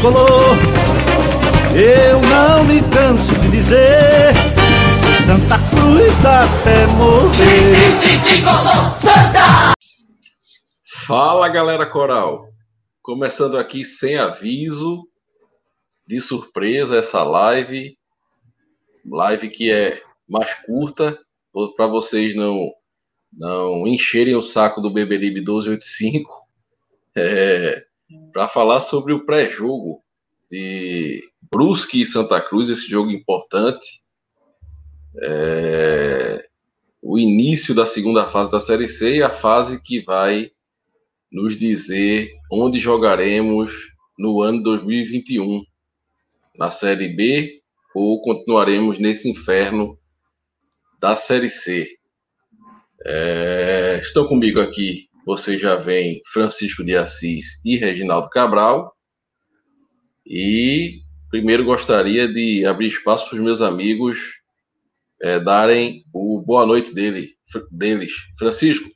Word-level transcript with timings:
Tricolor. 0.00 0.56
Eu 1.76 2.20
não 2.22 2.64
me 2.64 2.80
canso 2.88 3.38
de 3.38 3.50
dizer 3.50 4.32
Santa 5.26 5.58
Cruz 5.68 6.24
até 6.24 6.86
morrer. 6.96 8.24
Tricolor 8.24 8.98
Santa! 8.98 9.74
Fala 11.06 11.48
galera 11.50 11.84
coral, 11.84 12.48
começando 13.02 13.58
aqui 13.58 13.84
sem 13.84 14.16
aviso, 14.16 15.06
de 16.08 16.18
surpresa 16.20 16.96
essa 16.96 17.22
live, 17.22 17.94
live 19.04 19.48
que 19.50 19.70
é 19.70 20.00
mais 20.26 20.54
curta 20.64 21.18
para 21.76 21.86
vocês 21.86 22.34
não 22.34 22.56
não 23.32 23.86
encherem 23.86 24.34
o 24.34 24.42
saco 24.42 24.80
do 24.80 24.92
Beberibe 24.92 25.40
1285 25.40 26.32
é, 27.16 27.84
para 28.32 28.48
falar 28.48 28.80
sobre 28.80 29.12
o 29.12 29.24
pré-jogo 29.24 30.02
de 30.50 31.22
Brusque 31.50 32.02
e 32.02 32.06
Santa 32.06 32.40
Cruz, 32.40 32.68
esse 32.68 32.88
jogo 32.88 33.10
importante. 33.10 34.02
É, 35.22 36.48
o 37.02 37.18
início 37.18 37.74
da 37.74 37.86
segunda 37.86 38.26
fase 38.26 38.50
da 38.50 38.60
Série 38.60 38.88
C 38.88 39.16
e 39.16 39.22
a 39.22 39.30
fase 39.30 39.80
que 39.82 40.02
vai 40.02 40.50
nos 41.32 41.58
dizer 41.58 42.30
onde 42.50 42.78
jogaremos 42.78 43.72
no 44.18 44.42
ano 44.42 44.62
2021, 44.62 45.62
na 46.58 46.70
Série 46.70 47.14
B 47.16 47.60
ou 47.94 48.20
continuaremos 48.20 48.98
nesse 48.98 49.30
inferno 49.30 49.98
da 51.00 51.16
Série 51.16 51.50
C. 51.50 51.88
É, 53.06 54.00
estão 54.02 54.26
comigo 54.26 54.60
aqui, 54.60 55.09
vocês 55.30 55.60
já 55.60 55.76
veem 55.76 56.20
Francisco 56.32 56.82
de 56.82 56.96
Assis 56.96 57.64
e 57.64 57.76
Reginaldo 57.76 58.28
Cabral. 58.30 58.92
E 60.26 61.02
primeiro 61.30 61.64
gostaria 61.64 62.26
de 62.26 62.66
abrir 62.66 62.88
espaço 62.88 63.28
para 63.28 63.38
os 63.38 63.44
meus 63.44 63.62
amigos 63.62 64.18
é, 65.22 65.38
darem 65.38 66.02
o 66.12 66.42
boa 66.44 66.66
noite 66.66 66.92
dele, 66.92 67.28
deles. 67.70 68.10
Francisco. 68.36 68.90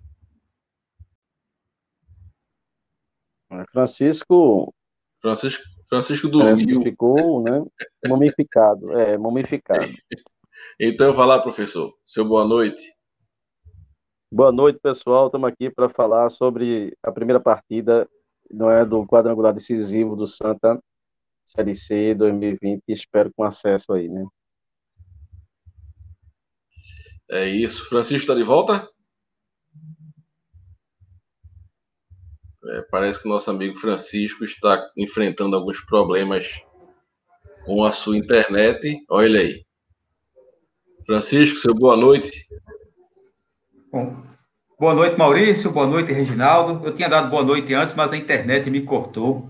Francisco. 3.71 4.75
Francisco, 5.21 5.63
Francisco 5.89 6.29
dormiu. 6.29 6.83
Ficou, 6.83 7.45
né? 7.45 7.63
Mumificado. 8.09 8.91
É, 8.99 9.17
mumificado. 9.17 9.87
então, 10.81 11.13
vai 11.13 11.29
lá, 11.29 11.41
professor. 11.41 11.95
Seu 12.05 12.25
boa 12.25 12.45
noite. 12.45 12.94
Boa 14.35 14.51
noite, 14.51 14.81
pessoal. 14.83 15.27
Estamos 15.27 15.49
aqui 15.49 15.71
para 15.71 15.89
falar 15.89 16.29
sobre 16.29 16.93
a 17.05 17.13
primeira 17.13 17.39
partida 17.39 18.09
não 18.51 18.69
é, 18.69 18.85
do 18.85 19.07
quadrangular 19.07 19.55
decisivo 19.55 20.17
do 20.17 20.27
Santa 20.27 20.83
Série 21.45 21.77
C 21.77 22.17
2020. 22.17 22.83
Espero 22.89 23.33
com 23.33 23.45
acesso 23.45 23.93
aí, 23.93 24.09
né? 24.09 24.27
É 27.31 27.49
isso. 27.49 27.89
Francisco 27.89 28.23
está 28.23 28.35
de 28.35 28.43
volta? 28.43 28.91
É, 32.71 32.83
parece 32.91 33.23
que 33.23 33.29
nosso 33.29 33.49
amigo 33.53 33.79
Francisco 33.79 34.43
está 34.43 34.85
enfrentando 34.97 35.55
alguns 35.55 35.79
problemas 35.79 36.61
com 37.65 37.85
a 37.85 37.93
sua 37.93 38.19
internet. 38.19 39.01
Olha 39.09 39.39
aí. 39.39 39.65
Francisco, 41.07 41.61
seu 41.61 41.73
boa 41.73 41.97
noite. 41.97 42.49
Bom, 43.95 44.11
boa 44.77 44.93
noite, 44.93 45.17
Maurício. 45.17 45.71
Boa 45.71 45.87
noite, 45.87 46.13
Reginaldo. 46.13 46.85
Eu 46.85 46.97
tinha 46.97 47.09
dado 47.09 47.31
boa 47.31 47.45
noite 47.45 47.73
antes, 47.75 47.95
mas 47.95 48.13
a 48.13 48.17
internet 48.17 48.69
me 48.69 48.85
cortou. 48.85 49.47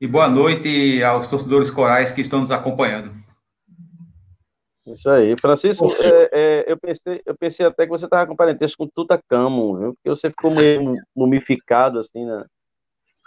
E 0.00 0.06
boa 0.06 0.28
noite 0.28 1.02
aos 1.02 1.26
torcedores 1.26 1.68
corais 1.68 2.12
que 2.12 2.20
estão 2.20 2.42
nos 2.42 2.52
acompanhando. 2.52 3.10
Isso 4.86 5.10
aí. 5.10 5.34
Francisco, 5.40 5.88
é, 6.00 6.30
é, 6.32 6.64
eu, 6.72 6.78
pensei, 6.78 7.20
eu 7.26 7.36
pensei 7.36 7.66
até 7.66 7.82
que 7.82 7.90
você 7.90 8.04
estava 8.04 8.28
com 8.28 8.36
parentesco 8.36 8.78
com 8.78 8.88
Tutacamo, 8.94 9.76
viu? 9.76 9.94
Porque 9.94 10.08
você 10.08 10.30
ficou 10.30 10.54
meio 10.54 10.94
mumificado 11.12 11.98
assim 11.98 12.24
na. 12.24 12.46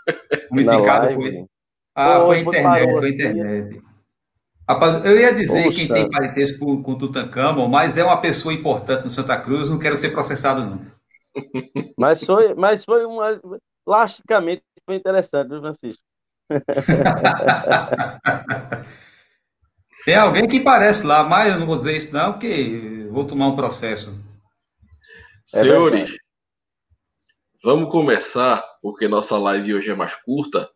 Mumificado 0.49 1.13
foi. 1.13 1.45
Ah, 1.93 2.21
foi 2.21 2.39
internet, 2.39 2.89
foi 2.89 3.09
internet. 3.09 3.81
Rapaz, 4.69 5.03
eu 5.03 5.19
ia 5.19 5.33
dizer 5.33 5.63
Poxa. 5.63 5.75
quem 5.75 5.87
tem 5.87 6.07
parentesco 6.07 6.59
com, 6.59 6.83
com 6.83 6.95
Tutankhamon, 6.95 7.67
mas 7.67 7.97
é 7.97 8.03
uma 8.03 8.21
pessoa 8.21 8.53
importante 8.53 9.03
no 9.03 9.09
Santa 9.09 9.41
Cruz, 9.41 9.67
não 9.67 9.79
quero 9.79 9.97
ser 9.97 10.11
processado, 10.11 10.63
não. 10.63 10.79
Mas 11.97 12.23
foi, 12.23 12.53
mas 12.55 12.83
foi 12.83 13.05
uma. 13.05 13.39
Lasticamente 13.85 14.63
foi 14.85 14.95
interessante, 14.95 15.49
viu, 15.49 15.61
Francisco? 15.61 16.01
tem 20.05 20.15
alguém 20.15 20.47
que 20.47 20.59
parece 20.59 21.05
lá, 21.05 21.23
mas 21.23 21.53
eu 21.53 21.59
não 21.59 21.67
vou 21.67 21.77
dizer 21.77 21.95
isso, 21.95 22.11
não, 22.11 22.31
porque 22.33 23.07
vou 23.11 23.27
tomar 23.27 23.45
um 23.47 23.55
processo. 23.55 24.11
É 25.53 25.61
Senhores, 25.61 26.17
vamos 27.63 27.91
começar, 27.91 28.63
porque 28.81 29.07
nossa 29.07 29.37
live 29.37 29.75
hoje 29.75 29.91
é 29.91 29.95
mais 29.95 30.15
curta. 30.15 30.67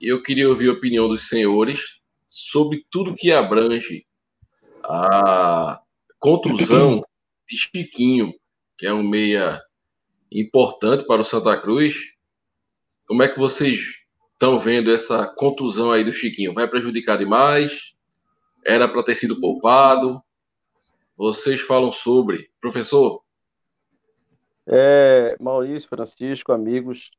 Eu 0.00 0.22
queria 0.22 0.48
ouvir 0.48 0.68
a 0.68 0.74
opinião 0.74 1.08
dos 1.08 1.28
senhores 1.28 2.03
sobre 2.34 2.84
tudo 2.90 3.14
que 3.14 3.30
abrange 3.30 4.04
a 4.82 5.80
contusão 6.18 7.00
de 7.48 7.56
Chiquinho, 7.56 8.34
que 8.76 8.88
é 8.88 8.92
um 8.92 9.08
meia 9.08 9.62
importante 10.32 11.06
para 11.06 11.20
o 11.20 11.24
Santa 11.24 11.56
Cruz. 11.60 11.94
Como 13.06 13.22
é 13.22 13.28
que 13.28 13.38
vocês 13.38 13.78
estão 14.32 14.58
vendo 14.58 14.92
essa 14.92 15.32
contusão 15.36 15.92
aí 15.92 16.02
do 16.02 16.12
Chiquinho? 16.12 16.52
Vai 16.52 16.68
prejudicar 16.68 17.16
demais? 17.16 17.94
Era 18.66 18.88
para 18.88 19.04
ter 19.04 19.14
sido 19.14 19.40
poupado? 19.40 20.20
Vocês 21.16 21.60
falam 21.60 21.92
sobre. 21.92 22.50
Professor? 22.60 23.22
É, 24.66 25.36
Maurício, 25.38 25.88
Francisco, 25.88 26.50
amigos, 26.50 27.12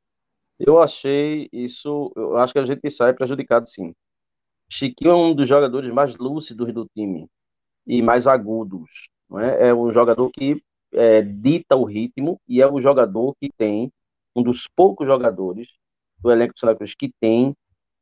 eu 0.60 0.78
achei 0.78 1.48
isso, 1.50 2.12
eu 2.14 2.36
acho 2.36 2.52
que 2.52 2.58
a 2.58 2.66
gente 2.66 2.90
sai 2.90 3.14
prejudicado 3.14 3.66
sim. 3.66 3.94
Chiquinho 4.68 5.10
é 5.10 5.14
um 5.14 5.34
dos 5.34 5.48
jogadores 5.48 5.92
mais 5.92 6.16
lúcidos 6.16 6.72
do 6.72 6.86
time 6.94 7.28
e 7.86 8.02
mais 8.02 8.26
agudos. 8.26 9.08
Não 9.28 9.40
é? 9.40 9.68
é 9.68 9.74
um 9.74 9.92
jogador 9.92 10.30
que 10.30 10.62
é, 10.92 11.22
dita 11.22 11.76
o 11.76 11.84
ritmo 11.84 12.40
e 12.48 12.60
é 12.60 12.70
um 12.70 12.80
jogador 12.80 13.34
que 13.40 13.50
tem, 13.56 13.92
um 14.34 14.42
dos 14.42 14.68
poucos 14.68 15.06
jogadores 15.06 15.68
do 16.18 16.30
elenco 16.30 16.54
do 16.54 16.60
Santa 16.60 16.76
Cruz 16.76 16.94
que 16.94 17.12
tem 17.20 17.54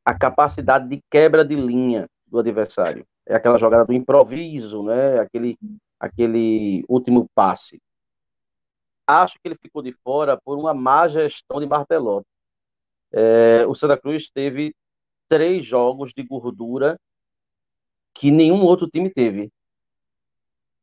a 0.03 0.17
capacidade 0.17 0.87
de 0.87 1.01
quebra 1.09 1.43
de 1.43 1.55
linha 1.55 2.07
do 2.27 2.39
adversário. 2.39 3.05
É 3.25 3.35
aquela 3.35 3.57
jogada 3.57 3.85
do 3.85 3.93
improviso, 3.93 4.83
né? 4.83 5.19
aquele, 5.19 5.57
aquele 5.99 6.83
último 6.87 7.27
passe. 7.33 7.81
Acho 9.07 9.35
que 9.35 9.47
ele 9.47 9.55
ficou 9.55 9.81
de 9.81 9.91
fora 10.03 10.39
por 10.43 10.57
uma 10.57 10.73
má 10.73 11.07
gestão 11.07 11.59
de 11.59 11.65
Bartelotti. 11.65 12.27
É, 13.11 13.65
o 13.67 13.75
Santa 13.75 13.97
Cruz 13.97 14.29
teve 14.31 14.73
três 15.27 15.65
jogos 15.65 16.13
de 16.13 16.23
gordura 16.23 16.99
que 18.13 18.31
nenhum 18.31 18.63
outro 18.63 18.89
time 18.89 19.09
teve. 19.09 19.51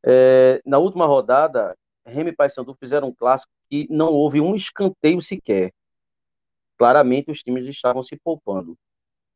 É, 0.04 0.60
na 0.66 0.78
última 0.78 1.06
rodada, 1.06 1.76
Remy 2.04 2.30
e 2.30 2.36
Paysandu 2.36 2.74
fizeram 2.74 3.08
um 3.08 3.14
clássico 3.14 3.52
que 3.70 3.86
não 3.90 4.12
houve 4.12 4.40
um 4.40 4.54
escanteio 4.54 5.22
sequer. 5.22 5.72
Claramente 6.76 7.30
os 7.30 7.42
times 7.42 7.66
estavam 7.66 8.02
se 8.02 8.16
poupando. 8.16 8.76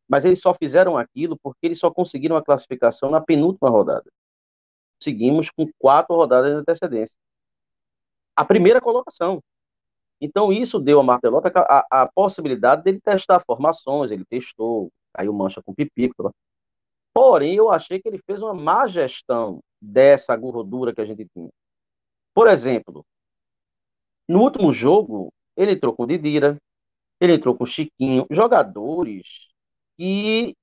Mas 0.08 0.24
eles 0.24 0.40
só 0.40 0.52
fizeram 0.54 0.96
aquilo 0.96 1.38
porque 1.42 1.66
eles 1.66 1.78
só 1.78 1.90
conseguiram 1.90 2.36
a 2.36 2.44
classificação 2.44 3.10
na 3.10 3.20
penúltima 3.20 3.70
rodada. 3.70 4.10
Seguimos 5.00 5.50
com 5.50 5.70
quatro 5.78 6.14
rodadas 6.14 6.52
de 6.52 6.58
antecedência. 6.58 7.16
A 8.34 8.44
primeira 8.44 8.80
colocação. 8.80 9.42
Então, 10.20 10.52
isso 10.52 10.78
deu 10.78 11.00
a 11.00 11.02
Martelota 11.02 11.52
a, 11.54 12.02
a, 12.02 12.08
possibilidade 12.12 12.82
dele 12.82 13.00
testar 13.00 13.42
formações, 13.46 14.10
ele 14.10 14.24
testou, 14.24 14.90
caiu 15.12 15.32
mancha 15.32 15.62
com 15.62 15.74
pipico. 15.74 16.34
Porém, 17.12 17.54
eu 17.54 17.70
achei 17.70 18.00
que 18.00 18.08
ele 18.08 18.20
fez 18.26 18.42
uma 18.42 18.54
má 18.54 18.86
gestão 18.86 19.60
dessa 19.80 20.34
gordura 20.36 20.94
que 20.94 21.00
a 21.00 21.04
gente 21.04 21.26
tinha. 21.34 21.50
Por 22.34 22.48
exemplo, 22.48 23.04
no 24.28 24.40
último 24.42 24.72
jogo, 24.72 25.32
ele 25.56 25.72
entrou 25.72 25.94
com 25.94 26.06
Didira, 26.06 26.58
ele 27.20 27.34
entrou 27.34 27.56
com 27.56 27.66
Chiquinho, 27.66 28.26
jogadores 28.30 29.48
que 29.96 30.54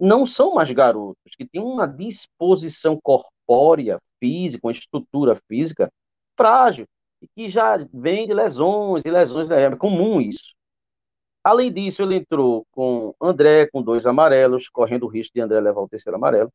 não 0.00 0.26
são 0.26 0.54
mais 0.54 0.70
garotos, 0.72 1.34
que 1.36 1.46
têm 1.46 1.62
uma 1.62 1.86
disposição 1.86 2.98
corpórea, 3.00 4.00
física, 4.18 4.66
uma 4.66 4.72
estrutura 4.72 5.40
física 5.48 5.92
frágil, 6.36 6.86
e 7.22 7.28
que 7.28 7.48
já 7.48 7.78
vem 7.94 8.26
de 8.26 8.34
lesões 8.34 9.04
e 9.06 9.10
lesões, 9.10 9.48
né? 9.48 9.62
é 9.62 9.76
comum 9.76 10.20
isso. 10.20 10.54
Além 11.44 11.72
disso, 11.72 12.02
ele 12.02 12.16
entrou 12.16 12.66
com 12.72 13.14
André, 13.20 13.68
com 13.68 13.82
dois 13.82 14.06
amarelos, 14.06 14.68
correndo 14.68 15.04
o 15.04 15.08
risco 15.08 15.32
de 15.34 15.40
André 15.40 15.60
levar 15.60 15.80
o 15.80 15.88
terceiro 15.88 16.16
amarelo. 16.16 16.52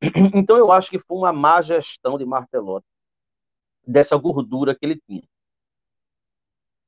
Então, 0.34 0.56
eu 0.56 0.70
acho 0.70 0.90
que 0.90 0.98
foi 0.98 1.16
uma 1.16 1.32
má 1.32 1.62
gestão 1.62 2.18
de 2.18 2.24
Martelotti, 2.24 2.86
dessa 3.86 4.16
gordura 4.16 4.74
que 4.74 4.84
ele 4.84 5.00
tinha. 5.06 5.22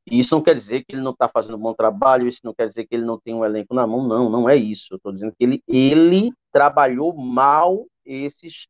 E 0.07 0.21
isso 0.21 0.35
não 0.35 0.43
quer 0.43 0.55
dizer 0.55 0.85
que 0.85 0.95
ele 0.95 1.03
não 1.03 1.13
está 1.13 1.29
fazendo 1.29 1.57
um 1.57 1.61
bom 1.61 1.75
trabalho, 1.75 2.29
isso 2.29 2.41
não 2.45 2.55
quer 2.55 2.69
dizer 2.69 2.87
que 2.87 2.95
ele 2.95 3.05
não 3.05 3.19
tem 3.19 3.35
um 3.35 3.45
elenco 3.45 3.75
na 3.75 3.87
mão, 3.87 4.07
não, 4.07 4.31
não 4.31 4.49
é 4.49 4.55
isso. 4.57 4.95
Estou 4.95 5.13
dizendo 5.13 5.35
que 5.37 5.45
ele, 5.45 5.63
ele 5.67 6.33
trabalhou 6.53 7.15
mal 7.17 7.87
esses 8.05 8.69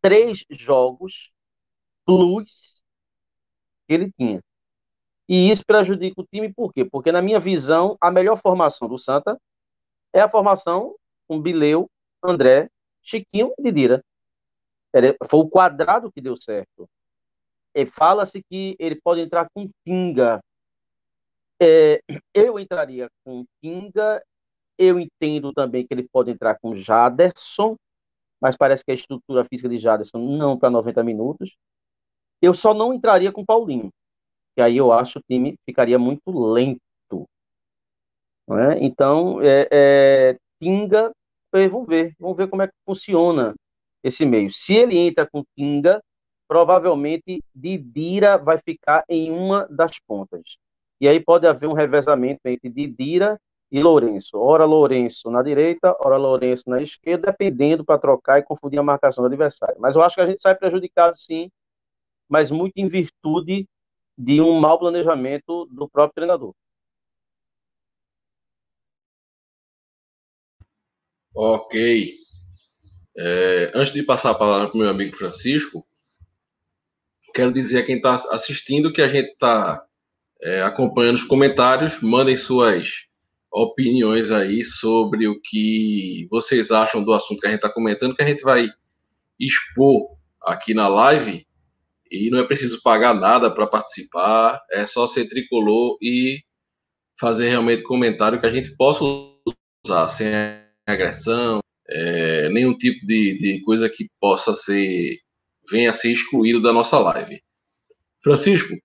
três 0.00 0.44
jogos 0.50 1.30
plus 2.06 2.75
que 3.86 3.94
ele 3.94 4.12
tinha. 4.12 4.40
E 5.28 5.50
isso 5.50 5.64
prejudica 5.66 6.20
o 6.20 6.26
time, 6.26 6.52
por 6.52 6.72
quê? 6.72 6.84
Porque, 6.84 7.10
na 7.10 7.20
minha 7.20 7.40
visão, 7.40 7.96
a 8.00 8.10
melhor 8.10 8.40
formação 8.40 8.88
do 8.88 8.98
Santa 8.98 9.38
é 10.12 10.20
a 10.20 10.28
formação 10.28 10.94
com 11.26 11.40
Bileu, 11.40 11.90
André, 12.22 12.68
Chiquinho 13.02 13.52
e 13.58 13.62
Didira. 13.62 14.04
Foi 15.28 15.40
o 15.40 15.48
quadrado 15.48 16.10
que 16.12 16.20
deu 16.20 16.36
certo. 16.36 16.88
Fala-se 17.92 18.42
que 18.42 18.76
ele 18.78 18.98
pode 19.00 19.20
entrar 19.20 19.48
com 19.52 19.68
Tinga. 19.84 20.40
É, 21.60 22.00
eu 22.32 22.58
entraria 22.58 23.08
com 23.24 23.44
Tinga. 23.62 24.22
Eu 24.78 24.98
entendo 24.98 25.52
também 25.52 25.86
que 25.86 25.92
ele 25.92 26.06
pode 26.08 26.30
entrar 26.30 26.58
com 26.58 26.76
Jaderson, 26.76 27.76
mas 28.40 28.56
parece 28.56 28.84
que 28.84 28.90
a 28.90 28.94
estrutura 28.94 29.44
física 29.44 29.68
de 29.68 29.78
Jaderson 29.78 30.18
não 30.18 30.58
para 30.58 30.70
90 30.70 31.02
minutos. 31.02 31.56
Eu 32.46 32.54
só 32.54 32.72
não 32.72 32.94
entraria 32.94 33.32
com 33.32 33.44
Paulinho 33.44 33.90
que 34.56 34.62
aí 34.62 34.78
eu 34.78 34.90
acho 34.90 35.14
que 35.14 35.18
o 35.18 35.22
time 35.28 35.58
ficaria 35.66 35.98
muito 35.98 36.30
lento. 36.30 36.80
Né? 38.48 38.78
Então, 38.80 39.40
é, 39.42 39.68
é, 39.70 40.38
Tinga, 40.60 41.12
vamos 41.52 41.86
ver, 41.86 42.14
vamos 42.18 42.36
ver 42.38 42.48
como 42.48 42.62
é 42.62 42.66
que 42.66 42.72
funciona 42.86 43.54
esse 44.02 44.24
meio. 44.24 44.50
Se 44.50 44.74
ele 44.74 44.96
entra 44.96 45.28
com 45.30 45.44
Tinga, 45.54 46.02
provavelmente 46.48 47.42
Didira 47.54 48.38
vai 48.38 48.56
ficar 48.56 49.04
em 49.08 49.30
uma 49.30 49.66
das 49.68 49.98
pontas. 49.98 50.56
E 50.98 51.06
aí 51.06 51.20
pode 51.20 51.46
haver 51.46 51.68
um 51.68 51.74
revezamento 51.74 52.40
entre 52.46 52.70
Didira 52.70 53.38
e 53.70 53.82
Lourenço. 53.82 54.38
Ora 54.38 54.64
Lourenço 54.64 55.30
na 55.30 55.42
direita, 55.42 55.94
ora 56.00 56.16
Lourenço 56.16 56.70
na 56.70 56.80
esquerda, 56.80 57.30
dependendo 57.30 57.84
para 57.84 57.98
trocar 57.98 58.38
e 58.38 58.42
confundir 58.42 58.78
a 58.78 58.82
marcação 58.82 59.22
do 59.22 59.26
adversário. 59.26 59.76
Mas 59.78 59.96
eu 59.96 60.02
acho 60.02 60.14
que 60.14 60.22
a 60.22 60.26
gente 60.26 60.40
sai 60.40 60.54
prejudicado 60.54 61.18
sim, 61.18 61.50
mas 62.28 62.50
muito 62.50 62.76
em 62.76 62.88
virtude 62.88 63.68
de 64.16 64.40
um 64.40 64.58
mau 64.58 64.78
planejamento 64.78 65.66
do 65.66 65.88
próprio 65.88 66.14
treinador. 66.14 66.54
Ok. 71.34 72.14
É, 73.18 73.72
antes 73.74 73.92
de 73.92 74.02
passar 74.02 74.30
a 74.30 74.34
palavra 74.34 74.68
para 74.68 74.76
o 74.76 74.78
meu 74.78 74.88
amigo 74.88 75.16
Francisco, 75.16 75.86
quero 77.34 77.52
dizer 77.52 77.80
a 77.80 77.84
quem 77.84 77.96
está 77.96 78.14
assistindo 78.14 78.92
que 78.92 79.02
a 79.02 79.08
gente 79.08 79.32
está 79.32 79.86
é, 80.40 80.62
acompanhando 80.62 81.16
os 81.16 81.24
comentários. 81.24 82.00
Mandem 82.00 82.36
suas 82.36 83.06
opiniões 83.52 84.30
aí 84.30 84.64
sobre 84.64 85.28
o 85.28 85.40
que 85.40 86.26
vocês 86.30 86.70
acham 86.70 87.02
do 87.04 87.12
assunto 87.12 87.40
que 87.40 87.46
a 87.46 87.50
gente 87.50 87.58
está 87.58 87.72
comentando, 87.72 88.14
que 88.14 88.22
a 88.22 88.26
gente 88.26 88.42
vai 88.42 88.68
expor 89.38 90.16
aqui 90.42 90.72
na 90.72 90.88
live 90.88 91.45
e 92.10 92.30
não 92.30 92.38
é 92.38 92.44
preciso 92.44 92.82
pagar 92.82 93.14
nada 93.14 93.50
para 93.52 93.66
participar, 93.66 94.60
é 94.70 94.86
só 94.86 95.06
ser 95.06 95.28
tricolor 95.28 95.98
e 96.00 96.40
fazer 97.18 97.48
realmente 97.48 97.82
comentário 97.82 98.40
que 98.40 98.46
a 98.46 98.50
gente 98.50 98.76
possa 98.76 99.04
usar, 99.84 100.08
sem 100.08 100.28
agressão, 100.86 101.60
é, 101.88 102.48
nenhum 102.50 102.76
tipo 102.76 103.06
de, 103.06 103.38
de 103.38 103.62
coisa 103.64 103.88
que 103.88 104.08
possa 104.20 104.54
ser, 104.54 105.16
venha 105.70 105.90
a 105.90 105.94
ser 105.94 106.12
excluído 106.12 106.60
da 106.60 106.72
nossa 106.72 106.98
live. 106.98 107.42
Francisco, 108.22 108.76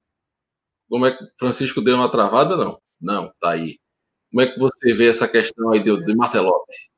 como 0.90 1.06
é 1.06 1.12
que 1.16 1.26
Francisco 1.38 1.82
deu 1.82 1.96
uma 1.96 2.12
travada? 2.12 2.56
Não, 2.56 2.82
não, 3.00 3.34
tá 3.40 3.52
aí. 3.52 3.80
Como 4.30 4.42
é 4.42 4.52
que 4.52 4.60
você 4.60 4.94
vê 4.94 5.10
essa 5.10 5.28
questão 5.28 5.72
aí 5.72 5.84
de, 5.84 6.06
de 6.06 6.16
Martelotti? 6.16 6.92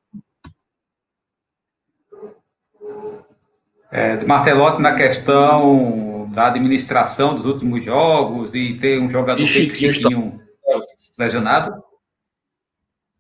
É, 3.95 4.15
de 4.15 4.25
Martelotti 4.25 4.81
na 4.81 4.95
questão 4.95 6.27
da 6.33 6.47
administração 6.47 7.35
dos 7.35 7.45
últimos 7.45 7.83
jogos 7.83 8.55
e 8.55 8.79
ter 8.79 8.99
um 8.99 9.07
jogador 9.07 9.39
e 9.39 9.45
Chiquinho, 9.45 9.93
Chiquinho 9.93 10.29
está... 10.29 11.23
lesionado? 11.23 11.83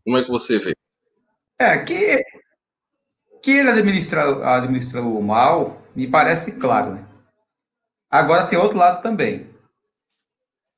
Como 0.03 0.17
é 0.17 0.23
que 0.23 0.31
você 0.31 0.57
vê? 0.57 0.75
É, 1.59 1.77
que, 1.77 2.25
que 3.43 3.51
ele 3.51 3.69
administrou, 3.69 4.43
administrou 4.43 5.21
mal, 5.21 5.75
me 5.95 6.07
parece 6.07 6.53
claro. 6.53 6.93
Né? 6.93 7.07
Agora 8.09 8.47
tem 8.47 8.57
outro 8.57 8.79
lado 8.79 9.03
também. 9.03 9.45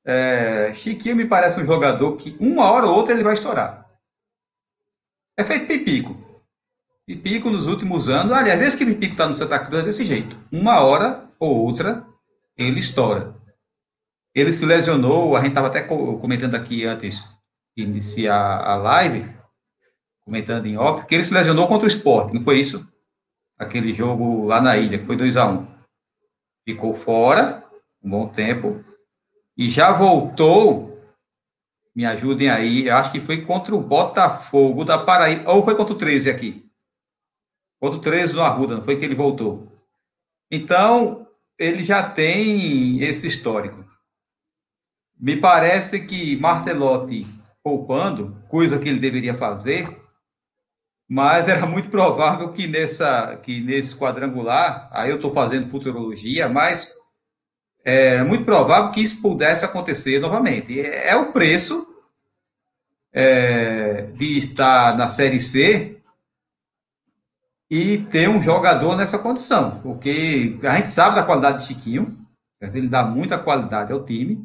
É, 0.04 0.74
Chiquinho 0.74 1.16
me 1.16 1.26
parece 1.26 1.58
um 1.58 1.64
jogador 1.64 2.18
que 2.18 2.36
uma 2.38 2.70
hora 2.70 2.84
ou 2.84 2.94
outra 2.94 3.14
ele 3.14 3.24
vai 3.24 3.32
estourar. 3.32 3.82
É 5.38 5.42
feito 5.42 5.66
pipico. 5.66 6.35
Pipico 7.06 7.50
nos 7.50 7.68
últimos 7.68 8.08
anos, 8.08 8.32
aliás, 8.32 8.58
desde 8.58 8.78
que 8.78 8.84
Pipico 8.84 9.12
está 9.12 9.28
no 9.28 9.34
Santa 9.34 9.60
Cruz 9.60 9.80
é 9.80 9.86
desse 9.86 10.04
jeito. 10.04 10.36
Uma 10.50 10.80
hora 10.80 11.24
ou 11.38 11.54
outra 11.64 12.04
ele 12.58 12.80
estoura. 12.80 13.32
Ele 14.34 14.52
se 14.52 14.66
lesionou, 14.66 15.36
a 15.36 15.40
gente 15.40 15.50
estava 15.50 15.68
até 15.68 15.82
comentando 15.82 16.56
aqui 16.56 16.84
antes 16.84 17.22
de 17.76 17.84
iniciar 17.84 18.58
a 18.58 18.74
live, 18.74 19.24
comentando 20.24 20.66
em 20.66 20.76
off, 20.76 21.06
que 21.06 21.14
ele 21.14 21.24
se 21.24 21.32
lesionou 21.32 21.68
contra 21.68 21.84
o 21.84 21.88
esporte, 21.88 22.34
não 22.34 22.42
foi 22.42 22.58
isso? 22.58 22.84
Aquele 23.56 23.92
jogo 23.92 24.44
lá 24.44 24.60
na 24.60 24.76
ilha, 24.76 24.98
que 24.98 25.06
foi 25.06 25.16
2 25.16 25.36
a 25.36 25.46
1 25.46 25.52
um. 25.52 25.76
Ficou 26.64 26.96
fora 26.96 27.62
um 28.02 28.10
bom 28.10 28.28
tempo 28.32 28.72
e 29.56 29.70
já 29.70 29.92
voltou. 29.92 30.90
Me 31.94 32.04
ajudem 32.04 32.50
aí, 32.50 32.90
acho 32.90 33.12
que 33.12 33.20
foi 33.20 33.42
contra 33.42 33.74
o 33.74 33.80
Botafogo 33.80 34.84
da 34.84 34.98
Paraíba, 34.98 35.52
ou 35.52 35.64
foi 35.64 35.76
contra 35.76 35.94
o 35.94 35.98
13 35.98 36.28
aqui? 36.28 36.66
Contra 37.80 37.98
o 37.98 38.02
13 38.02 38.34
no 38.34 38.42
Arruda, 38.42 38.76
não 38.76 38.84
foi 38.84 38.98
que 38.98 39.04
ele 39.04 39.14
voltou. 39.14 39.60
Então, 40.50 41.26
ele 41.58 41.82
já 41.82 42.08
tem 42.10 43.02
esse 43.02 43.26
histórico. 43.26 43.84
Me 45.18 45.36
parece 45.36 46.00
que 46.00 46.36
Martelotti 46.36 47.26
poupando, 47.62 48.32
coisa 48.48 48.78
que 48.78 48.88
ele 48.88 49.00
deveria 49.00 49.34
fazer, 49.34 49.88
mas 51.08 51.48
era 51.48 51.66
muito 51.66 51.90
provável 51.90 52.52
que 52.52 52.66
nessa 52.66 53.36
que 53.44 53.60
nesse 53.60 53.96
quadrangular, 53.96 54.88
aí 54.92 55.10
eu 55.10 55.16
estou 55.16 55.32
fazendo 55.32 55.68
futurologia, 55.68 56.48
mas 56.48 56.88
é 57.84 58.22
muito 58.22 58.44
provável 58.44 58.90
que 58.92 59.00
isso 59.00 59.22
pudesse 59.22 59.64
acontecer 59.64 60.20
novamente. 60.20 60.80
É, 60.80 61.08
é 61.08 61.16
o 61.16 61.32
preço 61.32 61.86
é, 63.12 64.02
de 64.02 64.38
estar 64.38 64.96
na 64.96 65.08
Série 65.08 65.40
C 65.40 65.95
e 67.70 67.98
ter 68.10 68.28
um 68.28 68.42
jogador 68.42 68.96
nessa 68.96 69.18
condição, 69.18 69.78
porque 69.80 70.58
a 70.62 70.76
gente 70.76 70.90
sabe 70.90 71.16
da 71.16 71.24
qualidade 71.24 71.60
de 71.60 71.66
Chiquinho, 71.66 72.12
ele 72.60 72.88
dá 72.88 73.04
muita 73.04 73.38
qualidade 73.38 73.92
ao 73.92 74.04
time, 74.04 74.36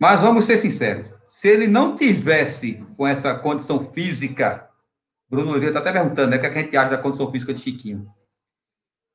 mas 0.00 0.20
vamos 0.20 0.44
ser 0.44 0.56
sinceros, 0.56 1.06
se 1.32 1.48
ele 1.48 1.68
não 1.68 1.96
tivesse 1.96 2.74
com 2.96 3.06
essa 3.06 3.34
condição 3.34 3.92
física, 3.92 4.62
Bruno 5.30 5.50
Oliveira 5.52 5.78
está 5.78 5.80
até 5.80 5.92
perguntando, 5.92 6.30
né, 6.30 6.36
o 6.36 6.40
que, 6.40 6.46
é 6.46 6.50
que 6.50 6.58
a 6.58 6.62
gente 6.62 6.76
acha 6.76 6.90
da 6.90 6.98
condição 6.98 7.30
física 7.30 7.54
de 7.54 7.60
Chiquinho? 7.60 8.02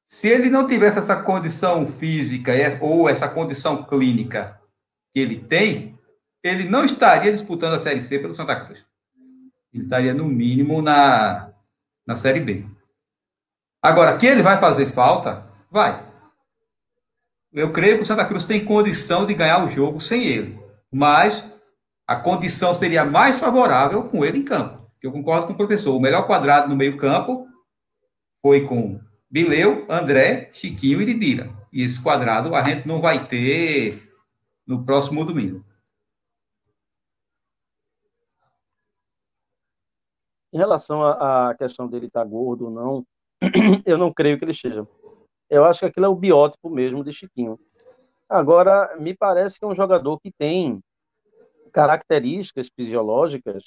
Se 0.08 0.28
ele 0.28 0.50
não 0.50 0.68
tivesse 0.68 1.00
essa 1.00 1.16
condição 1.16 1.92
física 1.92 2.54
ou 2.82 3.10
essa 3.10 3.28
condição 3.28 3.84
clínica 3.84 4.58
que 5.14 5.20
ele 5.20 5.40
tem, 5.40 5.92
ele 6.44 6.70
não 6.70 6.86
estaria 6.86 7.32
disputando 7.32 7.74
a 7.74 7.80
Série 7.80 8.02
C 8.02 8.20
pelo 8.20 8.36
Santa 8.36 8.56
Cruz. 8.60 8.86
Ele 9.74 9.84
estaria, 9.84 10.14
no 10.14 10.26
mínimo, 10.26 10.82
na, 10.82 11.50
na 12.06 12.16
Série 12.16 12.42
B. 12.42 12.64
Agora, 13.84 14.18
que 14.18 14.26
ele 14.26 14.42
vai 14.42 14.58
fazer 14.58 14.86
falta? 14.94 15.38
Vai. 15.70 15.94
Eu 17.52 17.74
creio 17.74 17.98
que 17.98 18.04
o 18.04 18.06
Santa 18.06 18.24
Cruz 18.24 18.46
tem 18.46 18.64
condição 18.64 19.26
de 19.26 19.34
ganhar 19.34 19.62
o 19.62 19.70
jogo 19.70 20.00
sem 20.00 20.24
ele. 20.24 20.58
mas 20.90 21.52
a 22.08 22.18
condição 22.18 22.74
seria 22.74 23.04
mais 23.04 23.40
favorável 23.40 24.04
com 24.04 24.24
ele 24.24 24.38
em 24.38 24.44
campo. 24.44 24.78
Eu 25.02 25.12
concordo 25.12 25.48
com 25.48 25.54
o 25.54 25.58
professor. 25.58 25.96
O 25.96 26.00
melhor 26.00 26.28
quadrado 26.28 26.70
no 26.70 26.76
meio-campo 26.76 27.46
foi 28.42 28.68
com 28.68 28.98
Bileu, 29.32 29.86
André, 29.90 30.50
Chiquinho 30.54 31.02
e 31.02 31.06
Lidira. 31.06 31.50
E 31.72 31.82
esse 31.82 32.02
quadrado 32.02 32.54
a 32.54 32.62
gente 32.64 32.88
não 32.88 33.02
vai 33.02 33.26
ter 33.26 34.02
no 34.68 34.86
próximo 34.86 35.26
domingo. 35.26 35.64
Em 40.54 40.58
relação 40.58 41.04
à 41.04 41.54
questão 41.58 41.88
dele 41.88 42.06
estar 42.06 42.24
tá 42.24 42.30
gordo 42.30 42.66
ou 42.66 42.72
não, 42.72 43.06
eu 43.86 43.98
não 43.98 44.14
creio 44.14 44.38
que 44.38 44.46
ele 44.46 44.54
seja. 44.54 44.86
Eu 45.50 45.66
acho 45.66 45.82
que 45.82 45.86
aquilo 45.86 46.06
é 46.06 46.10
o 46.10 46.16
biótipo 46.16 46.70
mesmo 46.70 47.04
de 47.04 47.14
Chiquinho. 47.14 47.56
Agora, 48.30 48.96
me 49.00 49.16
parece 49.16 49.60
que 49.60 49.66
é 49.66 49.68
um 49.68 49.76
jogador 49.76 50.20
que 50.20 50.32
tem 50.32 50.82
características 51.74 52.70
fisiológicas 52.76 53.64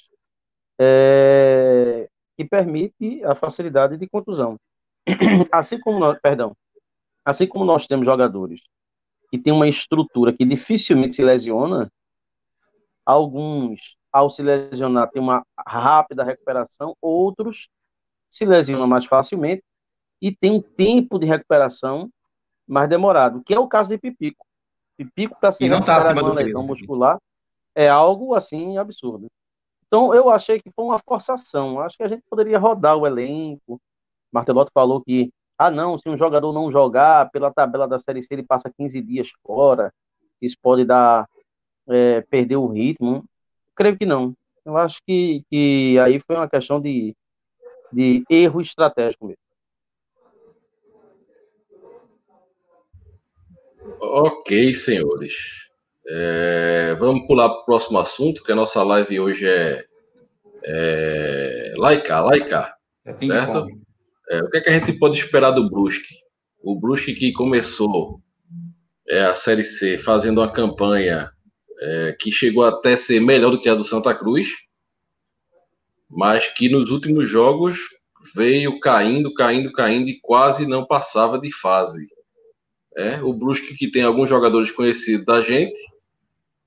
é, 0.79 2.09
que 2.35 2.45
permite 2.45 3.23
a 3.23 3.35
facilidade 3.35 3.97
de 3.97 4.07
contusão. 4.07 4.57
Assim 5.51 5.79
como 5.79 5.99
nós, 5.99 6.19
perdão, 6.21 6.55
assim 7.23 7.45
como 7.45 7.65
nós 7.65 7.85
temos 7.87 8.05
jogadores 8.05 8.61
que 9.29 9.37
têm 9.37 9.51
uma 9.51 9.67
estrutura 9.67 10.31
que 10.31 10.45
dificilmente 10.45 11.17
se 11.17 11.21
lesiona, 11.21 11.91
alguns, 13.05 13.97
ao 14.13 14.29
se 14.29 14.41
lesionar, 14.41 15.09
têm 15.09 15.21
uma 15.21 15.45
rápida 15.67 16.23
recuperação, 16.23 16.95
outros 17.01 17.67
se 18.37 18.45
lesionam 18.45 18.87
mais 18.87 19.05
facilmente 19.05 19.63
e 20.21 20.35
tem 20.35 20.51
um 20.51 20.61
tempo 20.61 21.19
de 21.19 21.25
recuperação 21.25 22.09
mais 22.67 22.89
demorado, 22.89 23.41
que 23.41 23.53
é 23.53 23.59
o 23.59 23.67
caso 23.67 23.89
de 23.89 23.97
Pipico. 23.97 24.45
Pipico, 24.97 25.39
para 25.39 25.51
se 25.51 25.67
tá 25.67 25.75
recuperar 25.75 26.13
de 26.13 26.21
uma 26.21 26.33
lesão 26.33 26.63
muscular, 26.63 27.17
é 27.75 27.87
algo 27.87 28.33
assim 28.33 28.77
absurdo. 28.77 29.27
Então, 29.85 30.13
eu 30.13 30.29
achei 30.29 30.59
que 30.59 30.71
foi 30.71 30.83
uma 30.83 30.99
forçação. 30.99 31.79
Acho 31.79 31.95
que 31.95 32.03
a 32.03 32.07
gente 32.07 32.27
poderia 32.29 32.59
rodar 32.59 32.97
o 32.97 33.07
elenco. 33.07 33.79
Martelotto 34.31 34.71
falou 34.73 35.01
que, 35.01 35.31
ah, 35.57 35.71
não, 35.71 35.97
se 35.97 36.09
um 36.09 36.17
jogador 36.17 36.51
não 36.51 36.71
jogar 36.71 37.29
pela 37.31 37.53
tabela 37.53 37.87
da 37.87 37.97
Série 37.97 38.21
C, 38.21 38.33
ele 38.33 38.43
passa 38.43 38.71
15 38.75 39.01
dias 39.01 39.29
fora. 39.45 39.93
Isso 40.41 40.57
pode 40.61 40.83
dar, 40.83 41.27
é, 41.87 42.21
perder 42.21 42.57
o 42.57 42.67
ritmo. 42.67 43.23
Creio 43.75 43.97
que 43.97 44.05
não. 44.05 44.33
Eu 44.65 44.75
acho 44.75 44.99
que, 45.07 45.41
que 45.49 45.97
aí 45.99 46.19
foi 46.19 46.35
uma 46.35 46.49
questão 46.49 46.81
de, 46.81 47.15
de 47.91 48.23
erro 48.29 48.61
estratégico 48.61 49.27
mesmo. 49.27 49.41
Ok, 54.01 54.73
senhores. 54.73 55.67
É, 56.09 56.95
vamos 56.99 57.25
pular 57.27 57.49
para 57.49 57.59
o 57.59 57.65
próximo 57.65 57.99
assunto, 57.99 58.43
que 58.43 58.51
a 58.51 58.55
nossa 58.55 58.81
live 58.83 59.19
hoje 59.19 59.47
é, 59.47 59.85
é 60.65 61.73
laica, 61.77 62.19
laica, 62.21 62.73
é 63.05 63.17
certo? 63.17 63.67
É, 64.29 64.39
o 64.39 64.49
que, 64.49 64.57
é 64.57 64.61
que 64.61 64.69
a 64.69 64.73
gente 64.73 64.93
pode 64.93 65.17
esperar 65.17 65.51
do 65.51 65.69
Brusque? 65.69 66.15
O 66.61 66.79
Brusque 66.79 67.13
que 67.13 67.31
começou 67.33 68.21
é, 69.09 69.21
a 69.21 69.35
Série 69.35 69.63
C 69.63 69.97
fazendo 69.97 70.39
uma 70.41 70.51
campanha 70.51 71.29
é, 71.79 72.15
que 72.19 72.31
chegou 72.31 72.63
até 72.63 72.97
ser 72.97 73.19
melhor 73.19 73.51
do 73.51 73.59
que 73.59 73.69
a 73.69 73.75
do 73.75 73.83
Santa 73.83 74.13
Cruz, 74.13 74.49
mas 76.09 76.47
que 76.47 76.69
nos 76.69 76.89
últimos 76.89 77.29
jogos 77.29 77.77
veio 78.35 78.79
caindo, 78.79 79.33
caindo, 79.33 79.71
caindo 79.71 80.09
e 80.09 80.19
quase 80.19 80.67
não 80.67 80.85
passava 80.85 81.39
de 81.39 81.51
fase. 81.51 82.07
É, 82.95 83.21
o 83.21 83.33
Brusque 83.33 83.75
que 83.75 83.91
tem 83.91 84.03
alguns 84.03 84.29
jogadores 84.29 84.71
conhecidos 84.71 85.25
da 85.25 85.41
gente, 85.41 85.79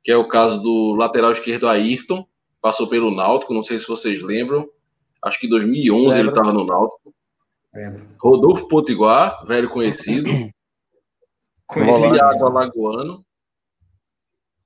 que 0.03 0.11
é 0.11 0.17
o 0.17 0.29
caso 0.29 0.63
do 0.63 0.95
lateral 0.95 1.33
esquerdo 1.33 1.69
Ayrton, 1.69 2.27
passou 2.61 2.89
pelo 2.89 3.15
Náutico, 3.15 3.55
não 3.55 3.63
sei 3.63 3.79
se 3.79 3.89
vocês 3.89 4.23
lembram, 4.23 4.69
acho 5.23 5.41
que 5.41 5.47
em 5.47 5.51
2011 5.51 6.05
Lembra. 6.05 6.21
ele 6.21 6.29
estava 6.29 6.53
no 6.53 6.65
Náutico. 6.65 7.15
Lembra. 7.75 8.07
Rodolfo 8.21 8.69
Potiguar, 8.69 9.45
velho 9.47 9.69
conhecido. 9.69 10.31
conhecido. 11.67 12.21
Alagoano, 12.47 13.25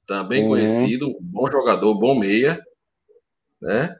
também 0.06 0.42
uhum. 0.42 0.50
conhecido, 0.50 1.16
bom 1.20 1.50
jogador, 1.50 1.94
bom 1.94 2.18
meia, 2.18 2.62
né? 3.60 3.94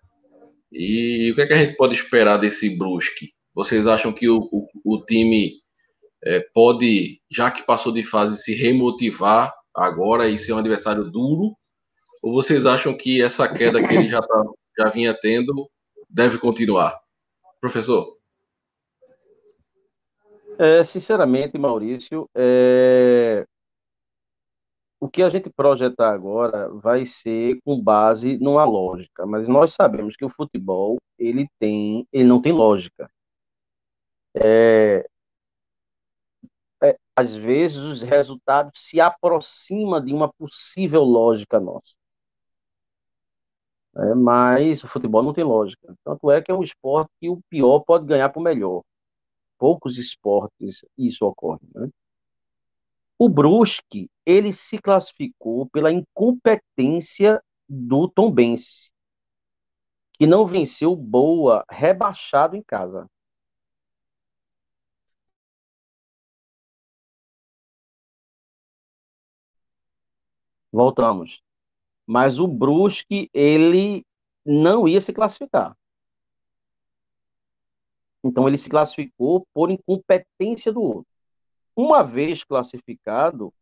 E 0.77 1.31
o 1.31 1.37
que, 1.37 1.43
é 1.43 1.47
que 1.47 1.53
a 1.53 1.59
gente 1.59 1.77
pode 1.77 1.95
esperar 1.95 2.37
desse 2.37 2.69
Brusque? 2.77 3.33
Vocês 3.55 3.87
acham 3.87 4.13
que 4.13 4.29
o, 4.29 4.49
o, 4.51 4.67
o 4.85 5.05
time 5.05 5.53
é, 6.25 6.41
pode, 6.53 7.21
já 7.31 7.49
que 7.49 7.63
passou 7.63 7.93
de 7.93 8.03
fase, 8.03 8.43
se 8.43 8.55
remotivar 8.55 9.55
agora 9.73 10.29
e 10.29 10.37
ser 10.37 10.53
um 10.53 10.59
adversário 10.59 11.05
duro? 11.05 11.53
Ou 12.25 12.33
vocês 12.33 12.67
acham 12.67 12.97
que 12.97 13.23
essa 13.23 13.49
queda 13.49 13.87
que 13.87 13.95
ele 13.95 14.09
já, 14.09 14.21
tá, 14.21 14.45
já 14.77 14.91
vinha 14.91 15.15
tendo 15.15 15.71
deve 16.11 16.39
continuar? 16.39 16.99
Professor? 17.61 18.09
É, 20.59 20.83
sinceramente, 20.83 21.57
Maurício, 21.57 22.29
é... 22.35 23.45
o 25.05 25.09
que 25.11 25.23
a 25.23 25.29
gente 25.29 25.51
projetar 25.51 26.15
agora 26.15 26.69
vai 26.71 27.05
ser 27.05 27.61
com 27.63 27.79
base 27.79 28.39
numa 28.39 28.65
lógica, 28.65 29.27
mas 29.27 29.47
nós 29.47 29.75
sabemos 29.75 30.17
que 30.17 30.25
o 30.25 30.31
futebol 30.31 30.97
ele 31.19 31.47
tem, 31.59 32.09
ele 32.11 32.25
não 32.25 32.41
tem 32.41 32.53
lógica. 32.53 33.11
É, 34.35 35.07
às 37.15 37.35
vezes 37.35 37.77
os 37.77 38.01
resultados 38.03 38.73
se 38.77 38.99
aproximam 38.99 40.03
de 40.03 40.15
uma 40.15 40.33
possível 40.33 41.03
lógica 41.03 41.61
nossa. 41.61 41.95
É, 43.97 44.15
mas 44.15 44.83
o 44.83 44.89
futebol 44.89 45.23
não 45.23 45.35
tem 45.35 45.45
lógica. 45.45 45.95
Tanto 46.03 46.31
é 46.31 46.41
que 46.41 46.51
é 46.51 46.55
um 46.55 46.63
esporte 46.63 47.11
que 47.21 47.29
o 47.29 47.43
pior 47.51 47.81
pode 47.81 48.07
ganhar 48.07 48.31
para 48.31 48.41
o 48.41 48.43
melhor. 48.43 48.83
Poucos 49.59 49.99
esportes 49.99 50.85
isso 50.97 51.27
ocorre. 51.27 51.61
Né? 51.75 51.91
O 53.19 53.29
Brusque, 53.29 54.11
ele 54.27 54.53
se 54.53 54.79
classificou 54.79 55.69
pela 55.71 55.93
incompetência 55.93 57.43
do 57.69 58.09
Tombense, 58.09 58.91
que 60.15 60.27
não 60.27 60.47
venceu 60.47 60.95
Boa 60.97 61.65
rebaixado 61.71 62.57
em 62.57 62.63
casa. 62.63 63.09
Voltamos. 70.73 71.41
Mas 72.07 72.39
o 72.39 72.49
Brusque, 72.49 73.31
ele 73.33 74.05
não 74.45 74.89
ia 74.89 75.01
se 75.01 75.13
classificar. 75.13 75.77
Então 78.25 78.49
ele 78.49 78.59
se 78.59 78.69
classificou 78.69 79.47
por 79.55 79.71
incompetência 79.71 80.73
do 80.73 80.83
outro. 80.83 81.14
Uma 81.77 82.03
vez 82.03 82.45
classificado, 82.45 83.53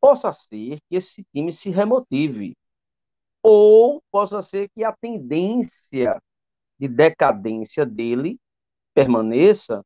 possa 0.00 0.32
ser 0.32 0.78
que 0.88 0.96
esse 0.96 1.24
time 1.32 1.52
se 1.52 1.70
remotive. 1.70 2.56
Ou 3.42 4.02
possa 4.10 4.42
ser 4.42 4.68
que 4.70 4.84
a 4.84 4.92
tendência 4.92 6.20
de 6.78 6.88
decadência 6.88 7.84
dele 7.86 8.38
permaneça, 8.94 9.84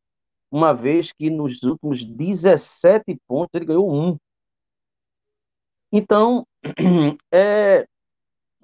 uma 0.50 0.73
vez 0.73 1.12
que 1.12 1.31
nos 1.31 1.62
últimos 1.62 2.04
17 2.04 3.16
pontos 3.26 3.50
ele 3.54 3.66
ganhou 3.66 3.93
um. 3.93 4.16
Então, 5.93 6.47
é, 7.33 7.87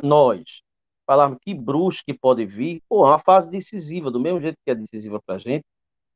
nós 0.02 0.62
falarmos 1.06 1.38
que 1.42 1.54
Brusque 1.54 2.14
pode 2.14 2.46
vir, 2.46 2.82
pô, 2.88 3.04
é 3.06 3.10
uma 3.10 3.18
fase 3.18 3.48
decisiva, 3.50 4.10
do 4.10 4.20
mesmo 4.20 4.40
jeito 4.40 4.56
que 4.64 4.70
é 4.70 4.74
decisiva 4.74 5.20
para 5.24 5.36
a 5.36 5.38
gente, 5.38 5.64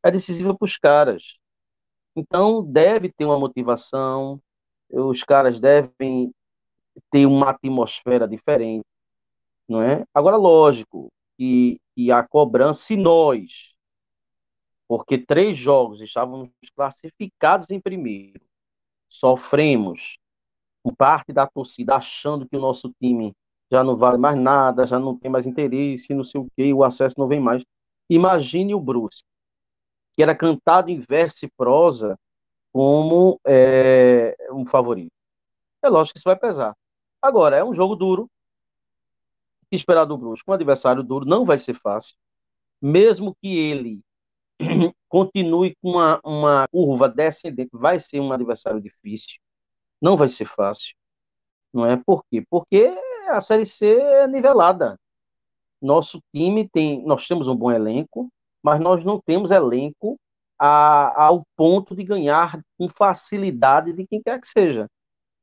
é 0.05 0.11
decisiva 0.11 0.57
para 0.57 0.65
os 0.65 0.77
caras. 0.77 1.37
Então, 2.17 2.63
deve 2.63 3.11
ter 3.13 3.25
uma 3.25 3.39
motivação, 3.39 4.41
os 4.91 5.23
caras 5.23 5.59
devem 5.61 6.33
ter 7.11 7.27
uma 7.27 7.51
atmosfera 7.51 8.29
diferente, 8.29 8.85
não 9.69 9.83
é? 9.83 10.05
Agora, 10.15 10.37
lógico 10.37 11.13
que, 11.39 11.81
a 12.13 12.23
cobrança, 12.27 12.83
se 12.83 12.97
nós, 12.97 13.75
porque 14.89 15.19
três 15.19 15.57
jogos 15.57 16.01
estávamos 16.01 16.51
classificados 16.77 17.71
em 17.71 17.81
primeiro, 17.81 18.41
sofremos 19.09 20.19
parte 20.97 21.33
da 21.33 21.47
torcida 21.47 21.97
achando 21.97 22.49
que 22.49 22.57
o 22.57 22.61
nosso 22.61 22.93
time 23.01 23.33
já 23.71 23.83
não 23.83 23.97
vale 23.97 24.19
mais 24.19 24.39
nada, 24.39 24.87
já 24.87 24.99
não 24.99 25.17
tem 25.19 25.31
mais 25.31 25.47
interesse, 25.47 26.15
não 26.15 26.25
sei 26.25 26.41
o 26.41 26.49
que, 26.57 26.73
o 26.73 26.85
acesso 26.85 27.15
não 27.19 27.27
vem 27.27 27.41
mais. 27.41 27.63
Imagine 28.09 28.75
o 28.75 28.81
Bruce, 28.81 29.23
que 30.15 30.23
era 30.23 30.35
cantado 30.35 30.91
em 30.91 31.01
verso 31.01 31.45
e 31.45 31.51
prosa 31.57 32.19
como 32.73 33.41
é, 33.47 34.37
um 34.53 34.67
favorito. 34.67 35.13
É 35.83 35.89
lógico 35.89 36.15
que 36.15 36.19
isso 36.19 36.29
vai 36.29 36.37
pesar. 36.37 36.75
Agora, 37.23 37.57
é 37.57 37.65
um 37.65 37.75
jogo 37.75 37.97
duro. 37.97 38.29
que 39.71 39.77
esperar 39.77 40.05
do 40.05 40.17
Brusque? 40.17 40.51
Um 40.51 40.55
adversário 40.55 41.03
duro 41.03 41.27
não 41.27 41.45
vai 41.45 41.59
ser 41.59 41.75
fácil. 41.75 42.15
Mesmo 42.81 43.35
que 43.43 43.57
ele 43.57 44.01
continue 45.09 45.75
com 45.83 45.91
uma, 45.93 46.21
uma 46.25 46.69
curva 46.69 47.09
descendente, 47.09 47.71
vai 47.73 48.01
ser 48.01 48.21
um 48.21 48.33
adversário 48.33 48.81
difícil 48.81 49.39
não 50.05 50.19
vai 50.19 50.29
ser 50.29 50.47
fácil. 50.47 50.95
Não 51.73 51.87
é 51.87 51.97
por 51.97 52.23
quê? 52.31 52.45
Porque 52.51 52.95
a 53.29 53.41
Série 53.41 53.65
C 53.65 53.87
é 53.99 54.29
nivelada. 54.29 55.01
Nosso 55.81 56.21
time 56.33 56.69
tem, 56.69 57.03
nós 57.07 57.27
temos 57.27 57.49
um 57.49 57.57
bom 57.57 57.73
elenco, 57.73 58.31
mas 58.65 58.81
nós 58.81 59.05
não 59.05 59.21
temos 59.21 59.51
elenco 59.51 60.19
a, 60.59 61.25
ao 61.27 61.47
ponto 61.55 61.95
de 61.95 62.03
ganhar 62.03 62.63
com 62.79 62.89
facilidade 62.89 63.93
de 63.93 64.07
quem 64.07 64.23
quer 64.23 64.41
que 64.41 64.49
seja. 64.49 64.89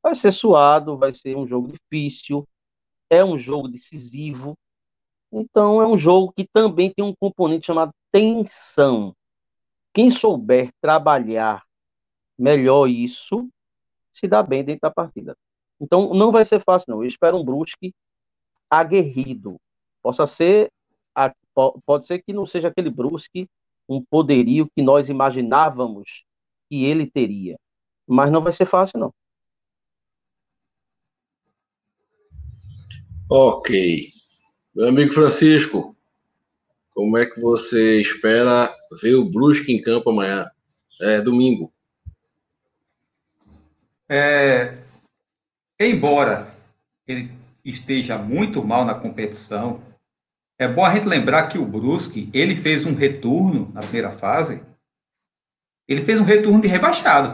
Vai 0.01 0.15
ser 0.15 0.31
suado, 0.31 0.97
vai 0.97 1.13
ser 1.13 1.37
um 1.37 1.45
jogo 1.45 1.71
difícil, 1.71 2.47
é 3.07 3.23
um 3.23 3.37
jogo 3.37 3.67
decisivo. 3.67 4.57
Então 5.31 5.79
é 5.79 5.87
um 5.87 5.95
jogo 5.95 6.33
que 6.35 6.47
também 6.51 6.91
tem 6.91 7.05
um 7.05 7.13
componente 7.15 7.67
chamado 7.67 7.93
tensão. 8.11 9.15
Quem 9.93 10.09
souber 10.09 10.71
trabalhar 10.81 11.63
melhor 12.35 12.87
isso, 12.87 13.47
se 14.11 14.27
dá 14.27 14.41
bem 14.41 14.63
dentro 14.63 14.81
da 14.81 14.91
partida. 14.91 15.37
Então 15.79 16.11
não 16.15 16.31
vai 16.31 16.43
ser 16.43 16.59
fácil, 16.63 16.87
não. 16.89 17.03
Eu 17.03 17.07
espero 17.07 17.37
um 17.37 17.45
Brusque 17.45 17.93
aguerrido. 18.67 19.57
Possa 20.01 20.25
ser, 20.25 20.71
pode 21.53 22.07
ser 22.07 22.21
que 22.21 22.33
não 22.33 22.45
seja 22.47 22.67
aquele 22.67 22.89
Brusque 22.89 23.49
um 23.87 24.03
poderio 24.03 24.67
que 24.75 24.81
nós 24.81 25.09
imaginávamos 25.09 26.23
que 26.69 26.85
ele 26.85 27.09
teria. 27.09 27.57
Mas 28.07 28.31
não 28.31 28.43
vai 28.43 28.53
ser 28.53 28.65
fácil, 28.65 28.99
não. 28.99 29.13
Ok. 33.29 34.09
Meu 34.75 34.87
amigo 34.87 35.13
Francisco, 35.13 35.95
como 36.91 37.17
é 37.17 37.25
que 37.25 37.39
você 37.39 38.01
espera 38.01 38.73
ver 39.01 39.15
o 39.15 39.29
Brusque 39.29 39.71
em 39.71 39.81
campo 39.81 40.09
amanhã? 40.09 40.49
É 41.01 41.21
domingo. 41.21 41.71
É, 44.09 44.73
embora 45.79 46.45
ele 47.07 47.29
esteja 47.63 48.17
muito 48.17 48.63
mal 48.63 48.83
na 48.83 48.99
competição, 48.99 49.81
é 50.61 50.67
bom 50.67 50.85
a 50.85 50.93
gente 50.93 51.07
lembrar 51.07 51.47
que 51.47 51.57
o 51.57 51.65
Brusque, 51.65 52.29
ele 52.31 52.55
fez 52.55 52.85
um 52.85 52.93
retorno 52.93 53.67
na 53.73 53.81
primeira 53.81 54.11
fase, 54.11 54.61
ele 55.87 56.03
fez 56.03 56.21
um 56.21 56.23
retorno 56.23 56.61
de 56.61 56.67
rebaixado. 56.67 57.33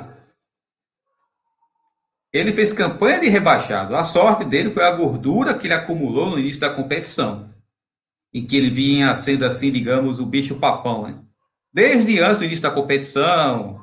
Ele 2.31 2.53
fez 2.53 2.71
campanha 2.71 3.19
de 3.19 3.27
rebaixado. 3.27 3.97
A 3.97 4.05
sorte 4.05 4.45
dele 4.45 4.71
foi 4.71 4.85
a 4.85 4.95
gordura 4.95 5.53
que 5.53 5.67
ele 5.67 5.73
acumulou 5.73 6.29
no 6.29 6.39
início 6.39 6.61
da 6.61 6.69
competição, 6.69 7.45
em 8.33 8.47
que 8.47 8.55
ele 8.55 8.69
vinha 8.69 9.13
sendo 9.17 9.45
assim, 9.45 9.73
digamos, 9.73 10.19
o 10.19 10.25
bicho 10.25 10.55
papão. 10.55 11.07
Né? 11.07 11.21
Desde 11.73 12.21
antes 12.21 12.37
do 12.37 12.45
início 12.45 12.63
da 12.63 12.71
competição, 12.71 13.75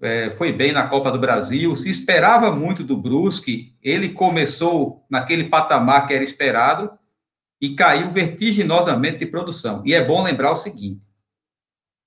é, 0.00 0.30
foi 0.30 0.52
bem 0.52 0.70
na 0.70 0.86
Copa 0.86 1.10
do 1.10 1.18
Brasil, 1.18 1.74
se 1.74 1.90
esperava 1.90 2.52
muito 2.52 2.84
do 2.84 3.02
Brusque, 3.02 3.72
ele 3.82 4.10
começou 4.10 4.96
naquele 5.10 5.48
patamar 5.48 6.06
que 6.06 6.14
era 6.14 6.22
esperado 6.22 6.88
e 7.60 7.74
caiu 7.74 8.10
vertiginosamente 8.10 9.18
de 9.18 9.26
produção. 9.26 9.82
E 9.84 9.94
é 9.94 10.04
bom 10.04 10.22
lembrar 10.22 10.52
o 10.52 10.56
seguinte, 10.56 11.00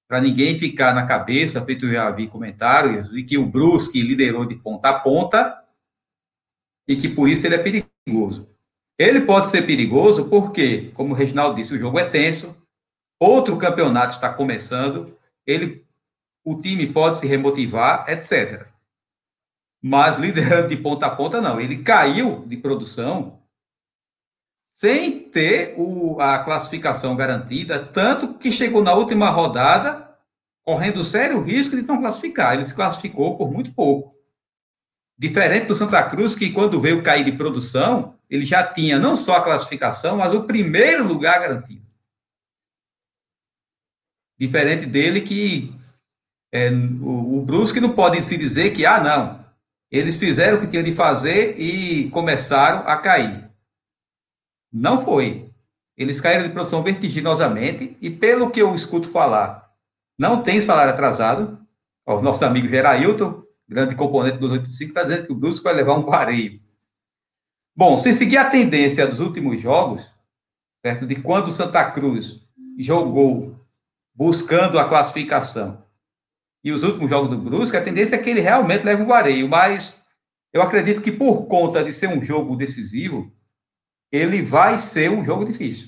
para 0.08 0.20
ninguém 0.20 0.58
ficar 0.58 0.94
na 0.94 1.06
cabeça, 1.06 1.64
feito 1.64 1.86
eu 1.86 1.94
já 1.94 2.12
vi 2.12 2.28
comentários, 2.28 3.10
de 3.10 3.24
que 3.24 3.38
o 3.38 3.50
Brusque 3.50 4.02
liderou 4.02 4.46
de 4.46 4.56
ponta 4.56 4.90
a 4.90 5.00
ponta 5.00 5.54
e 6.88 6.96
que 6.96 7.10
por 7.10 7.30
isso 7.30 7.46
ele 7.46 7.56
é 7.56 7.58
perigoso. 7.58 8.46
Ele 8.98 9.22
pode 9.22 9.50
ser 9.50 9.66
perigoso 9.66 10.30
porque, 10.30 10.92
como 10.94 11.14
o 11.14 11.18
Reginaldo 11.18 11.56
disse, 11.56 11.74
o 11.74 11.80
jogo 11.80 11.98
é 12.00 12.10
tenso, 12.10 12.56
outro 13.20 13.58
campeonato 13.58 14.16
está 14.16 14.34
começando, 14.34 15.06
ele, 15.48 15.76
o 16.44 16.62
time 16.62 16.92
pode 16.92 17.20
se 17.20 17.28
remotivar, 17.28 18.06
etc. 18.08 18.68
Mas 19.82 20.20
liderando 20.20 20.70
de 20.70 20.78
ponta 20.78 21.08
a 21.08 21.16
ponta, 21.16 21.42
não. 21.42 21.60
Ele 21.60 21.82
caiu 21.84 22.48
de 22.48 22.58
produção 22.58 23.40
sem 24.74 25.30
ter 25.30 25.76
o, 25.78 26.20
a 26.20 26.44
classificação 26.44 27.16
garantida, 27.16 27.80
tanto 27.80 28.34
que 28.34 28.52
chegou 28.52 28.84
na 28.84 28.94
última 28.94 29.30
rodada 29.30 30.02
correndo 30.64 31.04
sério 31.04 31.42
risco 31.42 31.76
de 31.76 31.84
não 31.84 32.02
classificar. 32.02 32.54
Ele 32.54 32.66
se 32.66 32.74
classificou 32.74 33.38
por 33.38 33.52
muito 33.52 33.74
pouco. 33.74 34.10
Diferente 35.18 35.68
do 35.68 35.76
Santa 35.76 36.02
Cruz, 36.04 36.36
que 36.36 36.52
quando 36.52 36.82
veio 36.82 37.04
cair 37.04 37.24
de 37.24 37.34
produção, 37.34 38.18
ele 38.30 38.46
já 38.46 38.64
tinha 38.64 38.98
não 38.98 39.16
só 39.16 39.36
a 39.36 39.44
classificação, 39.44 40.18
mas 40.18 40.34
o 40.34 40.44
primeiro 40.44 41.04
lugar 41.08 41.40
garantido. 41.40 41.84
Diferente 44.40 44.86
dele 44.88 45.22
que 45.22 45.72
é, 46.52 46.70
o, 46.72 47.40
o 47.40 47.46
Brusque 47.46 47.80
não 47.80 47.94
pode 47.94 48.22
se 48.24 48.38
dizer 48.38 48.74
que, 48.74 48.86
ah, 48.86 49.02
não, 49.02 49.40
eles 49.92 50.18
fizeram 50.18 50.58
o 50.58 50.62
que 50.62 50.68
tinham 50.68 50.84
de 50.84 50.94
fazer 50.94 51.60
e 51.60 52.10
começaram 52.10 52.88
a 52.88 52.98
cair. 52.98 53.53
Não 54.74 55.06
foi. 55.06 55.46
Eles 55.96 56.20
caíram 56.20 56.48
de 56.48 56.54
produção 56.54 56.82
vertiginosamente 56.82 57.96
e, 58.02 58.10
pelo 58.10 58.50
que 58.50 58.60
eu 58.60 58.74
escuto 58.74 59.08
falar, 59.08 59.64
não 60.18 60.42
tem 60.42 60.60
salário 60.60 60.94
atrasado. 60.94 61.56
o 62.06 62.22
nosso 62.22 62.44
amigo 62.44 62.68
Gerailton, 62.68 63.40
grande 63.70 63.96
componente 63.96 64.38
dos 64.38 64.52
85, 64.52 64.90
está 64.90 65.04
dizendo 65.04 65.28
que 65.28 65.34
o 65.34 65.40
Brusque 65.40 65.64
vai 65.64 65.74
levar 65.74 65.94
um 65.94 66.06
vareio. 66.06 66.54
Bom, 67.76 67.98
se 67.98 68.14
seguir 68.14 68.38
a 68.38 68.50
tendência 68.50 69.08
dos 69.08 69.20
últimos 69.20 69.62
jogos, 69.62 70.02
certo? 70.84 71.06
de 71.06 71.16
quando 71.16 71.48
o 71.48 71.52
Santa 71.52 71.90
Cruz 71.92 72.40
jogou 72.80 73.56
buscando 74.16 74.80
a 74.80 74.88
classificação 74.88 75.78
e 76.64 76.72
os 76.72 76.84
últimos 76.84 77.10
jogos 77.10 77.30
do 77.30 77.38
Brusque, 77.38 77.78
a 77.78 77.84
tendência 77.84 78.16
é 78.16 78.20
que 78.20 78.30
ele 78.30 78.42
realmente 78.42 78.86
leve 78.86 79.04
um 79.04 79.08
vareio, 79.08 79.48
mas 79.50 80.04
eu 80.52 80.62
acredito 80.62 81.02
que 81.02 81.12
por 81.12 81.48
conta 81.48 81.84
de 81.84 81.92
ser 81.92 82.08
um 82.08 82.24
jogo 82.24 82.56
decisivo, 82.56 83.24
ele 84.14 84.44
vai 84.44 84.78
ser 84.78 85.10
um 85.10 85.26
jogo 85.26 85.44
difícil. 85.44 85.88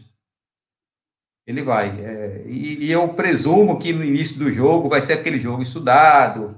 Ele 1.46 1.62
vai. 1.62 1.90
É, 1.90 2.44
e, 2.48 2.86
e, 2.86 2.92
eu 2.92 3.08
presumo 3.10 3.80
que 3.80 3.94
no 3.94 4.04
início 4.04 4.40
do 4.40 4.52
jogo 4.52 4.90
vai 4.90 5.00
ser 5.00 5.14
aquele 5.14 5.38
jogo 5.38 5.62
estudado, 5.62 6.58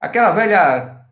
aquela 0.00 0.30
velha, 0.30 1.02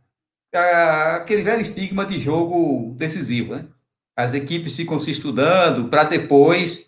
aquele 1.17 1.43
velho 1.43 1.63
estigma 1.63 2.07
de 2.07 2.21
jogo 2.21 2.95
decisivo, 2.97 3.57
né? 3.57 3.69
As 4.15 4.35
equipes 4.35 4.77
ficam 4.77 5.01
se 5.01 5.11
estudando 5.11 5.91
para 5.91 6.05
depois 6.05 6.87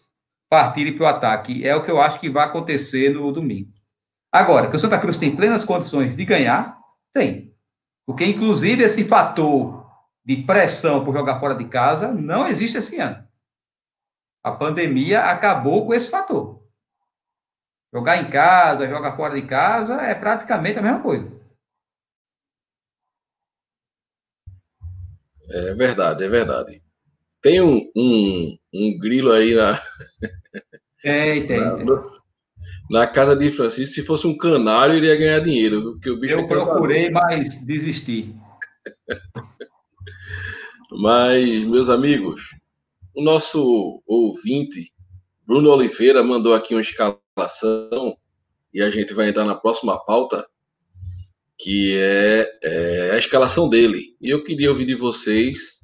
partirem 0.49 0.97
para 0.97 1.05
o 1.05 1.09
ataque. 1.09 1.67
É 1.67 1.75
o 1.75 1.85
que 1.85 1.91
eu 1.91 2.01
acho 2.01 2.21
que 2.21 2.31
vai 2.31 2.47
acontecer 2.47 3.13
no 3.13 3.33
domingo. 3.33 3.69
Agora, 4.31 4.71
que 4.71 4.77
o 4.77 4.79
Santa 4.79 5.01
Cruz 5.01 5.17
tem 5.17 5.35
plenas 5.35 5.65
condições 5.65 6.17
de 6.17 6.25
ganhar, 6.25 6.75
tem. 7.13 7.51
Porque, 8.07 8.25
inclusive, 8.25 8.85
esse 8.85 9.03
fator 9.03 9.88
de 10.29 10.43
pressão 10.43 11.07
por 11.07 11.15
jogar 11.15 11.41
fora 11.41 11.55
de 11.55 11.65
casa 11.65 12.13
não 12.13 12.47
existe 12.47 12.77
esse 12.77 13.01
ano. 13.01 13.17
A 14.45 14.53
pandemia 14.53 15.23
acabou 15.23 15.87
com 15.87 15.95
esse 15.95 16.11
fator. 16.11 16.55
Jogar 17.91 18.19
em 18.19 18.29
casa, 18.29 18.87
jogar 18.87 19.17
fora 19.17 19.35
de 19.35 19.47
casa 19.47 19.95
é 20.03 20.15
praticamente 20.15 20.79
a 20.79 20.83
mesma 20.83 21.01
coisa. 21.01 21.27
É 25.51 25.73
verdade, 25.73 26.23
é 26.23 26.29
verdade. 26.29 26.83
Tem 27.41 27.63
um, 27.63 27.91
um, 27.97 28.59
um 28.75 28.99
grilo 28.99 29.33
aí 29.33 29.55
na. 29.55 29.81
É, 31.03 31.41
tem. 31.41 31.59
Na, 31.59 31.87
na, 32.91 33.07
casa 33.07 33.35
de 33.35 33.51
Francisco, 33.51 33.95
se 33.95 34.05
fosse 34.05 34.27
um 34.27 34.37
canário, 34.37 34.95
iria 34.95 35.17
ganhar 35.17 35.41
dinheiro. 35.41 35.95
Porque 35.95 36.11
o 36.11 36.21
bicho 36.21 36.35
Eu 36.35 36.41
é 36.41 36.47
procurei, 36.47 37.09
mas 37.11 37.65
desisti. 37.65 38.35
mas, 40.91 41.65
meus 41.67 41.89
amigos, 41.89 42.43
o 43.15 43.23
nosso 43.23 44.03
ouvinte, 44.07 44.93
Bruno 45.47 45.71
Oliveira, 45.71 46.23
mandou 46.23 46.55
aqui 46.55 46.75
uma 46.75 46.81
escalação 46.81 48.17
e 48.73 48.83
a 48.83 48.91
gente 48.91 49.13
vai 49.13 49.29
entrar 49.29 49.45
na 49.45 49.55
próxima 49.55 49.99
pauta, 50.05 50.47
que 51.59 51.97
é, 51.97 52.49
é 52.63 53.11
a 53.13 53.19
escalação 53.19 53.69
dele. 53.69 54.17
E 54.21 54.31
eu 54.31 54.45
queria 54.45 54.71
ouvir 54.71 54.87
de 54.87 54.95
vocês 54.95 55.79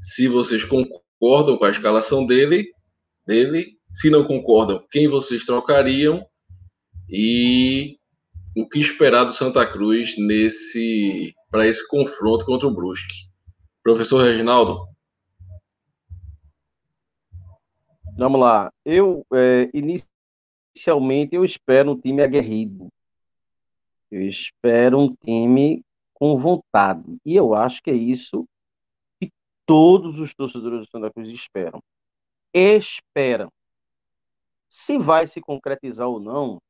se 0.00 0.28
vocês 0.28 0.64
concordam 0.64 1.56
com 1.56 1.64
a 1.64 1.70
escalação 1.70 2.26
dele, 2.26 2.70
dele, 3.26 3.78
se 3.92 4.10
não 4.10 4.24
concordam, 4.24 4.84
quem 4.90 5.08
vocês 5.08 5.44
trocariam 5.44 6.24
e 7.08 7.96
o 8.56 8.68
que 8.68 8.80
esperar 8.80 9.24
do 9.24 9.32
Santa 9.32 9.64
Cruz 9.66 10.14
nesse 10.18 11.34
para 11.50 11.66
esse 11.66 11.86
confronto 11.88 12.44
contra 12.44 12.66
o 12.66 12.74
Brusque. 12.74 13.31
Professor 13.82 14.22
Reginaldo. 14.22 14.88
Vamos 18.16 18.40
lá. 18.40 18.72
Eu, 18.84 19.26
é, 19.32 19.70
inicialmente, 19.74 21.34
eu 21.34 21.44
espero 21.44 21.92
um 21.92 22.00
time 22.00 22.22
aguerrido. 22.22 22.88
Eu 24.10 24.22
espero 24.28 25.00
um 25.00 25.14
time 25.14 25.82
com 26.12 26.38
vontade. 26.38 27.18
E 27.24 27.34
eu 27.34 27.54
acho 27.54 27.82
que 27.82 27.90
é 27.90 27.94
isso 27.94 28.46
que 29.18 29.32
todos 29.66 30.18
os 30.18 30.34
torcedores 30.34 30.80
do 30.80 30.90
Santa 30.90 31.10
Cruz 31.10 31.28
esperam. 31.28 31.82
Esperam. 32.54 33.50
Se 34.68 34.98
vai 34.98 35.26
se 35.26 35.40
concretizar 35.40 36.06
ou 36.06 36.20
não, 36.20 36.60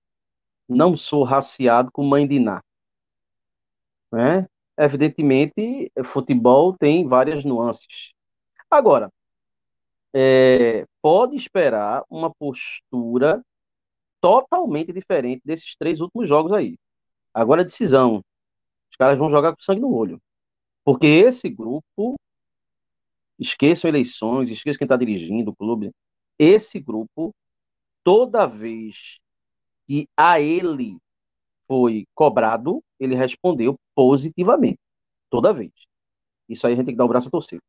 não 0.68 0.96
sou 0.96 1.25
raciado 1.25 1.90
com 1.92 2.05
mãe 2.05 2.27
de 2.27 2.38
Ná. 2.38 2.62
Né? 4.11 4.48
Evidentemente, 4.78 5.90
futebol 6.04 6.76
tem 6.76 7.06
várias 7.06 7.44
nuances. 7.44 8.12
Agora, 8.70 9.11
é, 10.14 10.87
pode 11.00 11.37
esperar 11.37 12.04
uma 12.11 12.32
postura 12.35 13.42
totalmente 14.20 14.92
diferente 14.92 15.42
desses 15.44 15.74
três 15.76 16.00
últimos 16.00 16.28
jogos 16.28 16.52
aí. 16.52 16.76
Agora, 17.35 17.64
decisão. 17.64 18.22
Os 18.90 18.96
caras 18.96 19.18
vão 19.18 19.30
jogar 19.30 19.54
com 19.54 19.62
sangue 19.62 19.80
no 19.80 19.94
olho. 19.94 20.20
Porque 20.85 21.06
esse 21.06 21.48
grupo, 21.48 22.16
esqueçam 23.38 23.88
eleições, 23.88 24.50
esqueçam 24.50 24.78
quem 24.78 24.85
está 24.85 24.96
dirigindo 24.96 25.50
o 25.50 25.56
clube. 25.56 25.90
Esse 26.38 26.78
grupo, 26.78 27.35
toda 28.04 28.46
vez 28.46 29.18
que 29.87 30.08
a 30.16 30.40
ele 30.40 30.98
foi 31.66 32.05
cobrado, 32.14 32.83
ele 32.98 33.14
respondeu 33.14 33.77
positivamente. 33.94 34.79
Toda 35.31 35.53
vez. 35.53 35.72
Isso 36.48 36.66
aí 36.66 36.75
a 36.75 36.77
gente 36.77 36.87
tem 36.87 36.94
que 36.94 36.98
dar 36.98 37.05
o 37.05 37.09
braço 37.09 37.29
a 37.29 37.31
torcer. 37.31 37.61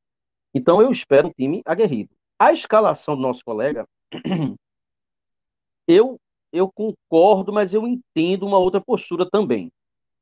Então 0.54 0.82
eu 0.82 0.92
espero 0.92 1.30
um 1.30 1.32
time 1.32 1.62
aguerrido. 1.66 2.10
A 2.38 2.52
escalação 2.52 3.16
do 3.16 3.22
nosso 3.22 3.44
colega, 3.44 3.88
eu, 5.88 6.20
eu 6.52 6.72
concordo, 6.72 7.54
mas 7.54 7.74
eu 7.74 7.88
entendo 7.88 8.46
uma 8.46 8.58
outra 8.58 8.82
postura 8.82 9.30
também. 9.30 9.72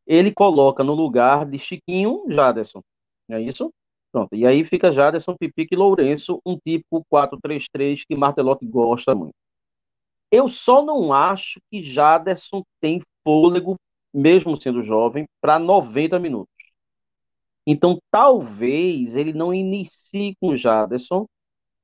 Ele 0.06 0.32
coloca 0.32 0.84
no 0.84 0.94
lugar 0.94 1.46
de 1.46 1.58
Chiquinho 1.58 2.26
Jaderson. 2.30 2.82
Não 3.28 3.38
é 3.38 3.42
isso? 3.42 3.74
Pronto. 4.12 4.36
E 4.36 4.46
aí 4.46 4.64
fica 4.64 4.92
Jaderson, 4.92 5.36
Pipique 5.38 5.74
e 5.74 5.78
Lourenço, 5.78 6.42
um 6.46 6.58
tipo 6.58 7.06
4-3-3 7.12 8.04
que 8.08 8.16
Martelotti 8.16 8.66
gosta 8.66 9.16
muito. 9.16 9.36
Eu 10.32 10.48
só 10.48 10.84
não 10.84 11.12
acho 11.12 11.60
que 11.70 11.84
Jaderson 11.84 12.63
tem 12.80 13.02
fôlego, 13.24 13.76
mesmo 14.13 14.60
sendo 14.60 14.82
jovem, 14.84 15.26
para 15.41 15.60
90 15.60 16.17
minutos. 16.20 16.52
Então, 17.67 18.00
talvez 18.10 19.15
ele 19.15 19.34
não 19.34 19.54
inicie 19.54 20.36
com 20.41 20.56
Jaderson, 20.56 21.28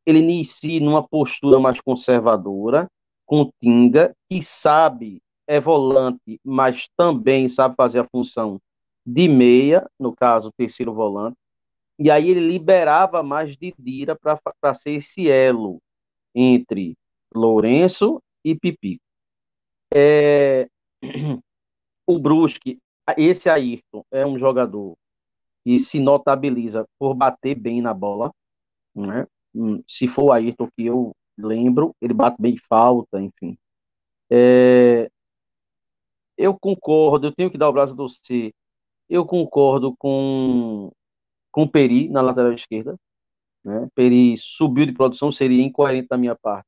ele 0.06 0.20
inicie 0.20 0.80
numa 0.80 1.06
postura 1.06 1.60
mais 1.60 1.80
conservadora, 1.82 2.88
com 3.26 3.52
Tinga, 3.62 4.16
que 4.30 4.42
sabe, 4.42 5.22
é 5.46 5.60
volante, 5.60 6.40
mas 6.44 6.88
também 6.96 7.50
sabe 7.50 7.76
fazer 7.76 8.00
a 8.00 8.08
função 8.10 8.60
de 9.06 9.28
meia, 9.28 9.86
no 10.00 10.16
caso, 10.16 10.52
terceiro 10.58 10.94
volante. 10.94 11.38
E 12.00 12.10
aí 12.10 12.30
ele 12.30 12.40
liberava 12.40 13.22
mais 13.22 13.58
de 13.58 13.74
Dira 13.78 14.16
para 14.16 14.76
ser 14.76 14.92
esse 14.92 15.30
elo 15.30 15.80
entre 16.34 16.96
Lourenço 17.34 18.22
e 18.52 18.56
Pipi. 18.56 19.02
É... 19.94 20.68
O 22.10 22.18
Brusque, 22.18 22.80
esse 23.18 23.50
Ayrton 23.50 24.02
é 24.10 24.26
um 24.26 24.40
jogador 24.40 24.96
que 25.66 25.78
se 25.78 26.00
notabiliza 26.00 26.88
por 26.98 27.14
bater 27.14 27.54
bem 27.54 27.82
na 27.82 27.94
bola, 27.94 28.32
né? 28.96 29.28
Hum, 29.54 29.84
se 29.86 30.08
for 30.08 30.24
o 30.24 30.32
Ayrton 30.32 30.70
que 30.74 30.86
eu 30.86 31.14
lembro, 31.38 31.94
ele 32.02 32.14
bate 32.14 32.42
bem 32.42 32.56
falta, 32.70 33.22
enfim. 33.22 33.58
É... 34.32 35.12
Eu 36.38 36.58
concordo, 36.58 37.28
eu 37.28 37.36
tenho 37.36 37.52
que 37.52 37.58
dar 37.58 37.68
o 37.68 37.74
braço 37.74 37.94
do 37.94 38.08
C. 38.08 38.54
Eu 39.10 39.26
concordo 39.26 39.94
com, 39.98 40.90
com 41.52 41.64
o 41.64 41.70
Peri 41.70 42.08
na 42.08 42.22
lateral 42.22 42.54
esquerda. 42.54 42.96
Né? 43.66 43.86
Peri 43.94 44.38
subiu 44.38 44.86
de 44.86 44.94
produção, 44.94 45.30
seria 45.30 45.62
incoerente 45.62 46.08
da 46.08 46.18
minha 46.18 46.36
parte. 46.38 46.68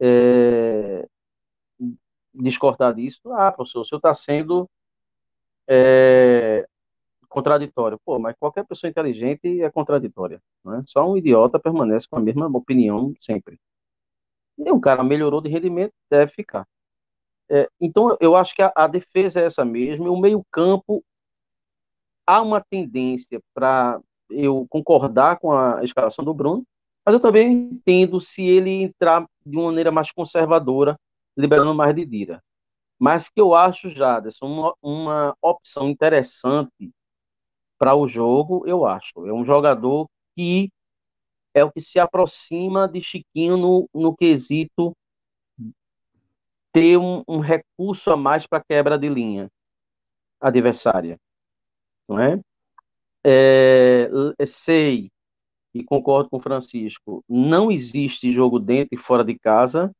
É... 0.00 1.06
Descortar 2.32 2.94
disso. 2.94 3.20
Ah, 3.32 3.52
professor, 3.52 3.80
o 3.80 3.84
senhor 3.84 3.98
está 3.98 4.14
sendo 4.14 4.68
é, 5.68 6.66
contraditório. 7.28 7.98
Pô, 8.04 8.18
mas 8.18 8.36
qualquer 8.38 8.64
pessoa 8.66 8.90
inteligente 8.90 9.62
é 9.62 9.70
contraditória. 9.70 10.42
Né? 10.64 10.82
Só 10.86 11.08
um 11.08 11.16
idiota 11.16 11.58
permanece 11.58 12.06
com 12.08 12.16
a 12.16 12.20
mesma 12.20 12.46
opinião 12.46 13.14
sempre. 13.20 13.58
E 14.58 14.70
o 14.70 14.80
cara 14.80 15.02
melhorou 15.02 15.40
de 15.40 15.48
rendimento, 15.48 15.92
deve 16.10 16.32
ficar. 16.32 16.66
É, 17.48 17.68
então, 17.80 18.16
eu 18.20 18.36
acho 18.36 18.54
que 18.54 18.62
a, 18.62 18.72
a, 18.76 18.86
defesa 18.86 19.40
é 19.40 19.44
essa 19.44 19.64
mesmo. 19.64 20.06
E 20.06 20.08
o 20.08 20.16
meio-campo 20.16 21.02
há 22.26 22.42
uma 22.42 22.60
tendência 22.60 23.40
para 23.54 24.00
eu 24.30 24.66
concordar 24.68 25.38
com 25.38 25.52
a 25.52 25.82
escalação 25.82 26.24
do 26.24 26.34
Bruno, 26.34 26.64
mas 27.04 27.14
eu 27.14 27.20
também 27.20 27.52
entendo 27.52 28.20
se 28.20 28.42
ele 28.42 28.82
entrar 28.82 29.26
de 29.44 29.56
uma 29.56 29.66
maneira 29.66 29.90
mais 29.90 30.10
conservadora, 30.12 30.98
liberando 31.36 31.74
mais 31.74 31.94
de 31.94 32.04
Dira. 32.04 32.42
Mas 32.98 33.28
que 33.28 33.40
eu 33.40 33.54
acho, 33.54 33.88
Jaderson, 33.88 34.46
uma, 34.46 34.74
uma 34.82 35.36
opção 35.40 35.88
interessante 35.88 36.92
para 37.78 37.94
o 37.94 38.06
jogo, 38.06 38.64
eu 38.66 38.84
acho. 38.86 39.26
É 39.26 39.32
um 39.32 39.44
jogador 39.44 40.08
que 40.36 40.70
é 41.54 41.64
o 41.64 41.72
que 41.72 41.80
se 41.80 41.98
aproxima 41.98 42.86
de 42.88 43.02
Chiquinho 43.02 43.56
no, 43.56 43.88
no 43.94 44.14
quesito 44.14 44.94
ter 46.72 46.96
um, 46.96 47.22
um 47.26 47.40
recurso 47.40 48.10
a 48.10 48.16
mais 48.16 48.46
para 48.46 48.62
quebra 48.62 48.98
de 48.98 49.08
linha 49.08 49.50
adversária. 50.40 51.18
Não 52.08 52.18
é? 52.20 52.40
É, 53.24 54.08
sei 54.46 55.10
e 55.74 55.84
concordo 55.84 56.28
com 56.30 56.38
o 56.38 56.42
Francisco, 56.42 57.24
não 57.28 57.70
existe 57.70 58.32
jogo 58.32 58.58
dentro 58.58 58.94
e 58.94 58.98
fora 58.98 59.24
de 59.24 59.38
casa. 59.38 59.90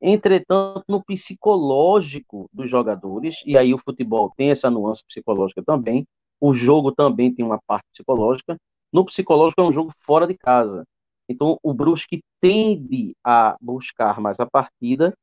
Entretanto, 0.00 0.84
no 0.88 1.02
psicológico 1.04 2.48
dos 2.52 2.68
jogadores, 2.70 3.36
e 3.46 3.56
aí 3.56 3.72
o 3.72 3.78
futebol 3.78 4.32
tem 4.36 4.50
essa 4.50 4.68
nuance 4.70 5.04
psicológica 5.06 5.62
também, 5.64 6.04
o 6.40 6.52
jogo 6.54 6.90
também 6.90 7.32
tem 7.32 7.44
uma 7.44 7.60
parte 7.66 7.86
psicológica. 7.92 8.56
No 8.92 9.04
psicológico 9.04 9.60
é 9.60 9.64
um 9.64 9.72
jogo 9.72 9.92
fora 10.04 10.26
de 10.26 10.34
casa. 10.36 10.84
Então 11.28 11.56
o 11.62 11.72
Brusque 11.72 12.20
tende 12.40 13.14
a 13.24 13.56
buscar 13.60 14.20
mais 14.20 14.40
a 14.40 14.46
partida 14.46 15.14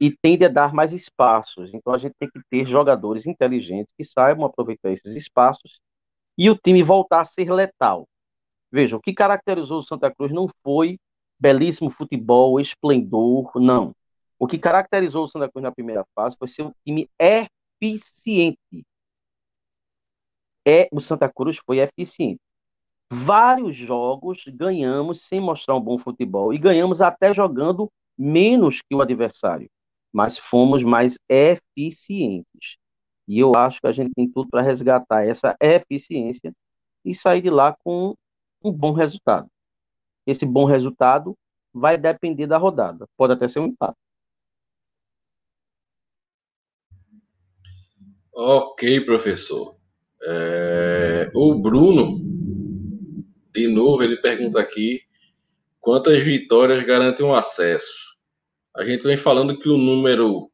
e 0.00 0.10
tende 0.10 0.44
a 0.44 0.48
dar 0.48 0.74
mais 0.74 0.92
espaços. 0.92 1.72
Então 1.72 1.92
a 1.92 1.98
gente 1.98 2.14
tem 2.18 2.28
que 2.28 2.40
ter 2.50 2.66
jogadores 2.66 3.26
inteligentes 3.26 3.92
que 3.96 4.04
saibam 4.04 4.44
aproveitar 4.44 4.90
esses 4.90 5.14
espaços 5.14 5.78
e 6.36 6.50
o 6.50 6.56
time 6.56 6.82
voltar 6.82 7.20
a 7.20 7.24
ser 7.24 7.52
letal. 7.52 8.08
Veja, 8.70 8.96
o 8.96 9.00
que 9.00 9.12
caracterizou 9.12 9.80
o 9.80 9.82
Santa 9.82 10.12
Cruz 10.14 10.32
não 10.32 10.48
foi 10.62 10.98
belíssimo 11.38 11.90
futebol, 11.90 12.60
esplendor, 12.60 13.50
não. 13.56 13.94
O 14.38 14.46
que 14.46 14.58
caracterizou 14.58 15.24
o 15.24 15.28
Santa 15.28 15.50
Cruz 15.50 15.62
na 15.62 15.72
primeira 15.72 16.04
fase 16.14 16.36
foi 16.38 16.48
ser 16.48 16.62
um 16.62 16.72
time 16.84 17.08
eficiente 17.18 18.58
é 20.66 20.88
o 20.92 21.00
Santa 21.00 21.28
Cruz 21.28 21.58
foi 21.66 21.78
eficiente. 21.78 22.40
Vários 23.10 23.74
jogos 23.74 24.44
ganhamos 24.46 25.22
sem 25.22 25.40
mostrar 25.40 25.74
um 25.74 25.80
bom 25.80 25.98
futebol 25.98 26.54
e 26.54 26.58
ganhamos 26.58 27.00
até 27.00 27.34
jogando 27.34 27.90
menos 28.16 28.80
que 28.80 28.94
o 28.94 29.02
adversário, 29.02 29.68
mas 30.12 30.38
fomos 30.38 30.84
mais 30.84 31.18
eficientes. 31.28 32.76
E 33.26 33.38
eu 33.38 33.54
acho 33.56 33.80
que 33.80 33.86
a 33.86 33.92
gente 33.92 34.12
tem 34.14 34.30
tudo 34.30 34.48
para 34.48 34.62
resgatar 34.62 35.26
essa 35.26 35.56
eficiência 35.60 36.52
e 37.04 37.14
sair 37.14 37.42
de 37.42 37.50
lá 37.50 37.76
com 37.84 38.14
um 38.62 38.72
bom 38.72 38.92
resultado. 38.92 39.48
Esse 40.26 40.44
bom 40.44 40.64
resultado 40.64 41.36
vai 41.72 41.96
depender 41.96 42.46
da 42.46 42.58
rodada, 42.58 43.06
pode 43.16 43.32
até 43.32 43.48
ser 43.48 43.60
um 43.60 43.66
empate. 43.66 43.98
Ok, 48.32 49.04
professor. 49.04 49.76
É, 50.22 51.30
o 51.34 51.54
Bruno, 51.54 52.20
de 53.52 53.68
novo, 53.68 54.02
ele 54.02 54.16
pergunta 54.20 54.60
aqui 54.60 55.02
quantas 55.80 56.22
vitórias 56.22 56.82
garantem 56.82 57.24
o 57.24 57.34
acesso. 57.34 58.16
A 58.76 58.84
gente 58.84 59.02
vem 59.02 59.16
falando 59.16 59.58
que 59.58 59.68
o 59.68 59.76
número 59.76 60.50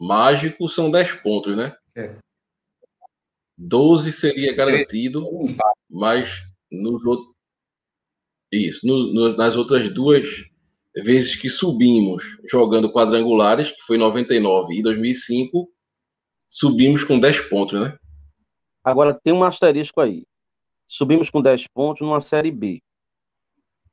mágico 0.00 0.68
são 0.68 0.90
10 0.90 1.14
pontos, 1.14 1.56
né? 1.56 1.74
É. 1.94 2.18
12 3.58 4.12
seria 4.12 4.54
garantido, 4.54 5.24
mas 5.90 6.42
nos 6.70 7.04
outros. 7.04 7.35
Isso, 8.56 8.86
no, 8.86 9.12
no, 9.12 9.36
nas 9.36 9.56
outras 9.56 9.92
duas 9.92 10.46
vezes 10.96 11.36
que 11.36 11.50
subimos 11.50 12.24
jogando 12.50 12.90
quadrangulares, 12.90 13.70
que 13.70 13.82
foi 13.82 13.98
99 13.98 14.74
e 14.74 14.82
2005, 14.82 15.68
subimos 16.48 17.04
com 17.04 17.18
10 17.18 17.48
pontos, 17.48 17.78
né? 17.78 17.98
Agora 18.82 19.12
tem 19.12 19.32
um 19.32 19.44
asterisco 19.44 20.00
aí. 20.00 20.24
Subimos 20.86 21.28
com 21.28 21.42
10 21.42 21.66
pontos 21.68 22.06
numa 22.06 22.20
série 22.20 22.50
B. 22.50 22.80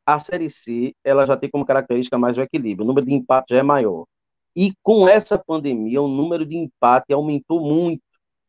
A 0.06 0.20
série 0.20 0.50
C, 0.50 0.96
ela 1.04 1.26
já 1.26 1.36
tem 1.36 1.50
como 1.50 1.66
característica 1.66 2.18
mais 2.18 2.38
o 2.38 2.42
equilíbrio. 2.42 2.86
O 2.86 2.88
número 2.88 3.06
de 3.06 3.14
empates 3.14 3.56
já 3.56 3.60
é 3.60 3.64
maior. 3.64 4.06
E 4.56 4.74
com 4.84 5.08
essa 5.08 5.38
pandemia, 5.38 6.02
o 6.02 6.08
número 6.08 6.46
de 6.46 6.56
empate 6.56 7.12
aumentou 7.12 7.60
muito. 7.60 8.04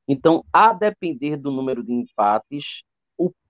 Então, 0.07 0.44
a 0.53 0.72
depender 0.72 1.37
do 1.37 1.50
número 1.50 1.83
de 1.83 1.92
empates, 1.92 2.83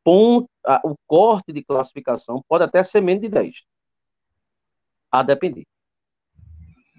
o 0.05 0.11
ponto, 0.11 0.49
o 0.85 0.95
corte 1.07 1.53
de 1.53 1.65
classificação 1.65 2.45
pode 2.49 2.65
até 2.65 2.85
ser 2.85 3.01
menos 3.01 3.23
de 3.23 3.29
10. 3.29 3.55
A 5.11 5.23
depender. 5.23 5.65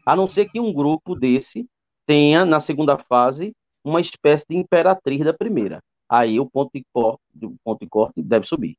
A 0.06 0.16
não 0.16 0.28
ser 0.28 0.50
que 0.50 0.60
um 0.60 0.74
grupo 0.74 1.16
desse 1.16 1.68
tenha, 2.06 2.46
na 2.46 2.60
segunda 2.60 2.98
fase, 2.98 3.56
uma 3.84 4.02
espécie 4.02 4.46
de 4.50 4.56
imperatriz 4.56 5.24
da 5.24 5.34
primeira. 5.34 5.84
aí 6.10 6.40
o 6.40 6.50
ponto 6.50 6.72
de 6.74 6.84
corte, 6.92 7.22
o 7.42 7.56
ponto 7.64 7.80
de 7.80 7.90
corte 7.90 8.22
deve 8.22 8.46
subir. 8.46 8.78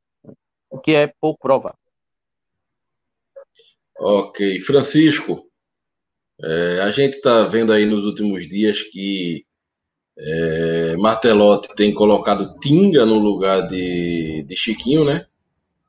O 0.69 0.79
que 0.79 0.93
é 0.93 1.13
pouco 1.21 1.41
provável. 1.41 1.79
Ok. 3.99 4.61
Francisco, 4.61 5.49
é, 6.43 6.81
a 6.81 6.91
gente 6.91 7.15
está 7.15 7.45
vendo 7.47 7.73
aí 7.73 7.87
nos 7.87 8.05
últimos 8.05 8.49
dias 8.49 8.83
que 8.83 9.46
é, 10.19 10.97
Martelotti 10.97 11.75
tem 11.75 11.93
colocado 11.93 12.59
Tinga 12.61 13.05
no 13.05 13.19
lugar 13.19 13.67
de, 13.67 14.43
de 14.45 14.57
Chiquinho, 14.57 15.05
né? 15.05 15.27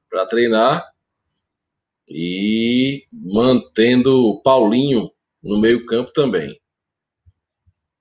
Para 0.10 0.26
treinar. 0.26 0.86
E 2.10 3.06
mantendo 3.12 4.42
Paulinho 4.44 5.12
no 5.44 5.60
meio-campo 5.60 6.12
também. 6.12 6.60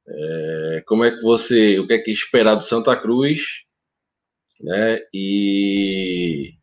É, 0.09 0.85
como 0.87 1.05
é 1.05 1.11
que 1.11 1.23
você. 1.23 1.79
O 1.79 1.87
que 1.87 1.95
é 1.95 1.99
que 1.99 2.11
esperar 2.11 2.55
do 2.55 2.65
Santa 2.65 2.97
Cruz? 2.97 3.65
Né? 4.61 5.01
E 5.13 6.55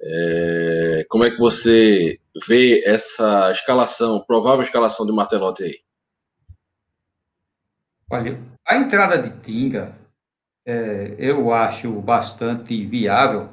é, 0.00 1.06
como 1.08 1.24
é 1.24 1.30
que 1.30 1.38
você 1.38 2.18
vê 2.46 2.82
essa 2.84 3.50
escalação, 3.52 4.24
provável 4.24 4.62
escalação 4.62 5.06
de 5.06 5.12
Martelotti 5.12 5.64
aí? 5.64 5.78
Olha, 8.10 8.51
a 8.72 8.78
entrada 8.78 9.18
de 9.18 9.30
Tinga 9.40 9.94
é, 10.66 11.14
eu 11.18 11.52
acho 11.52 11.92
bastante 12.00 12.84
viável. 12.86 13.48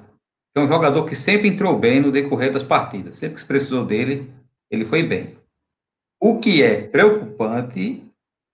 É 0.55 0.59
um 0.59 0.67
jogador 0.67 1.07
que 1.07 1.15
sempre 1.15 1.47
entrou 1.47 1.77
bem 1.77 1.99
no 1.99 2.11
decorrer 2.11 2.51
das 2.51 2.63
partidas. 2.63 3.17
Sempre 3.17 3.35
que 3.35 3.41
se 3.41 3.47
precisou 3.47 3.85
dele, 3.85 4.31
ele 4.69 4.85
foi 4.85 5.03
bem. 5.03 5.37
O 6.19 6.39
que 6.39 6.63
é 6.63 6.81
preocupante, 6.81 8.03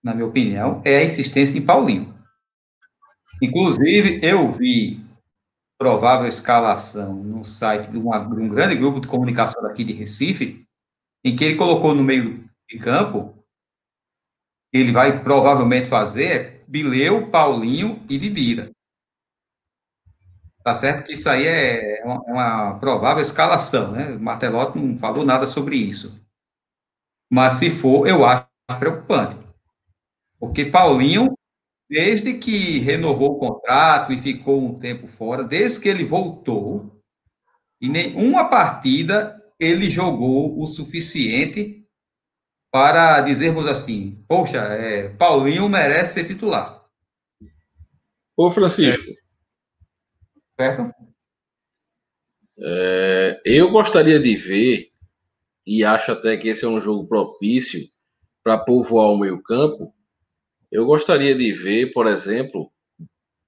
na 0.02 0.14
minha 0.14 0.26
opinião, 0.26 0.82
é 0.84 0.98
a 0.98 1.04
insistência 1.04 1.58
em 1.58 1.64
Paulinho. 1.64 2.14
Inclusive, 3.42 4.20
eu 4.22 4.50
vi 4.52 5.04
provável 5.78 6.26
escalação 6.26 7.14
no 7.14 7.44
site 7.44 7.90
de, 7.90 7.98
uma, 7.98 8.18
de 8.18 8.40
um 8.40 8.48
grande 8.48 8.76
grupo 8.76 9.00
de 9.00 9.08
comunicação 9.08 9.62
daqui 9.62 9.84
de 9.84 9.92
Recife, 9.92 10.64
em 11.24 11.36
que 11.36 11.44
ele 11.44 11.56
colocou 11.56 11.94
no 11.94 12.02
meio 12.02 12.48
de 12.68 12.78
campo 12.78 13.36
ele 14.72 14.92
vai 14.92 15.22
provavelmente 15.22 15.86
fazer 15.86 16.55
Bileu, 16.66 17.30
Paulinho 17.30 18.04
e 18.08 18.18
Didira. 18.18 18.70
Tá 20.62 20.74
certo 20.74 21.06
que 21.06 21.12
isso 21.12 21.28
aí 21.28 21.46
é 21.46 22.02
uma, 22.04 22.22
é 22.26 22.32
uma 22.32 22.78
provável 22.80 23.22
escalação, 23.22 23.92
né? 23.92 24.16
O 24.16 24.20
Martelotti 24.20 24.78
não 24.78 24.98
falou 24.98 25.24
nada 25.24 25.46
sobre 25.46 25.76
isso. 25.76 26.20
Mas 27.30 27.54
se 27.54 27.70
for, 27.70 28.08
eu 28.08 28.24
acho 28.24 28.46
preocupante. 28.78 29.36
Porque 30.40 30.64
Paulinho, 30.64 31.38
desde 31.88 32.34
que 32.34 32.80
renovou 32.80 33.36
o 33.36 33.38
contrato 33.38 34.12
e 34.12 34.20
ficou 34.20 34.64
um 34.64 34.78
tempo 34.78 35.06
fora, 35.06 35.44
desde 35.44 35.78
que 35.78 35.88
ele 35.88 36.04
voltou, 36.04 37.00
em 37.80 37.88
nenhuma 37.88 38.48
partida 38.48 39.40
ele 39.58 39.88
jogou 39.88 40.60
o 40.60 40.66
suficiente 40.66 41.85
para 42.76 43.22
dizermos 43.22 43.64
assim: 43.64 44.22
poxa, 44.28 44.58
é, 44.58 45.08
Paulinho 45.08 45.66
merece 45.66 46.12
ser 46.12 46.26
titular. 46.26 46.84
Ô, 48.36 48.50
Francisco. 48.50 49.02
É. 50.58 50.62
Certo? 50.62 50.94
É, 52.62 53.40
eu 53.46 53.70
gostaria 53.70 54.20
de 54.20 54.36
ver, 54.36 54.90
e 55.66 55.82
acho 55.82 56.12
até 56.12 56.36
que 56.36 56.48
esse 56.48 56.66
é 56.66 56.68
um 56.68 56.78
jogo 56.78 57.08
propício 57.08 57.80
para 58.44 58.58
povoar 58.58 59.08
o 59.08 59.18
meio-campo. 59.18 59.94
Eu 60.70 60.84
gostaria 60.84 61.34
de 61.34 61.54
ver, 61.54 61.94
por 61.94 62.06
exemplo, 62.06 62.70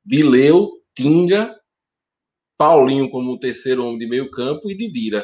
Bileu, 0.02 0.70
Tinga, 0.96 1.54
Paulinho 2.56 3.10
como 3.10 3.38
terceiro 3.38 3.84
homem 3.84 3.98
de 3.98 4.08
meio-campo 4.08 4.70
e 4.70 4.74
Didira. 4.74 5.22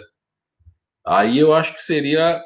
Aí 1.07 1.39
eu 1.39 1.55
acho 1.55 1.73
que 1.73 1.81
seria 1.81 2.45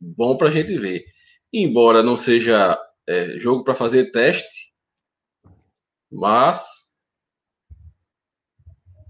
bom 0.00 0.36
para 0.36 0.48
a 0.48 0.50
gente 0.50 0.76
ver. 0.78 1.04
Embora 1.52 2.02
não 2.02 2.16
seja 2.16 2.78
é, 3.08 3.38
jogo 3.38 3.64
para 3.64 3.74
fazer 3.74 4.10
teste, 4.10 4.72
mas. 6.10 6.84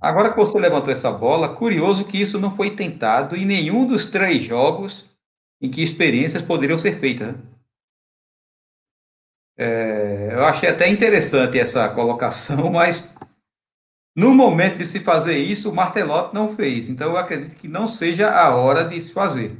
Agora 0.01 0.31
que 0.31 0.37
você 0.37 0.59
levantou 0.59 0.93
essa 0.93 1.11
bola, 1.11 1.57
curioso 1.57 2.05
que 2.05 2.21
isso 2.21 2.39
não 2.39 2.55
foi 2.55 2.77
tentado 2.77 3.37
em 3.37 3.47
nenhum 3.47 3.87
dos 3.87 4.05
três 4.05 4.45
jogos 4.45 5.05
em 5.61 5.71
que 5.71 5.83
experiências 5.83 6.43
poderiam 6.43 6.79
ser 6.79 7.01
feitas. 7.01 7.29
Né? 7.29 7.35
É, 9.57 10.31
eu 10.33 10.45
achei 10.45 10.69
até 10.69 10.89
interessante 10.89 11.59
essa 11.59 11.89
colocação, 11.89 12.69
mas 12.73 13.03
no 14.17 14.35
momento 14.35 14.79
de 14.79 14.87
se 14.87 15.01
fazer 15.01 15.39
isso, 15.39 15.71
o 15.71 15.75
Martelotti 15.75 16.35
não 16.35 16.49
fez. 16.49 16.89
Então 16.89 17.11
eu 17.11 17.17
acredito 17.17 17.57
que 17.57 17.67
não 17.67 17.87
seja 17.87 18.31
a 18.31 18.55
hora 18.55 18.85
de 18.85 19.01
se 19.01 19.13
fazer. 19.13 19.57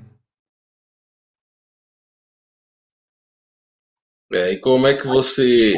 É, 4.35 4.53
e 4.53 4.59
como 4.59 4.89
é 4.89 4.97
que 4.97 5.07
você. 5.07 5.75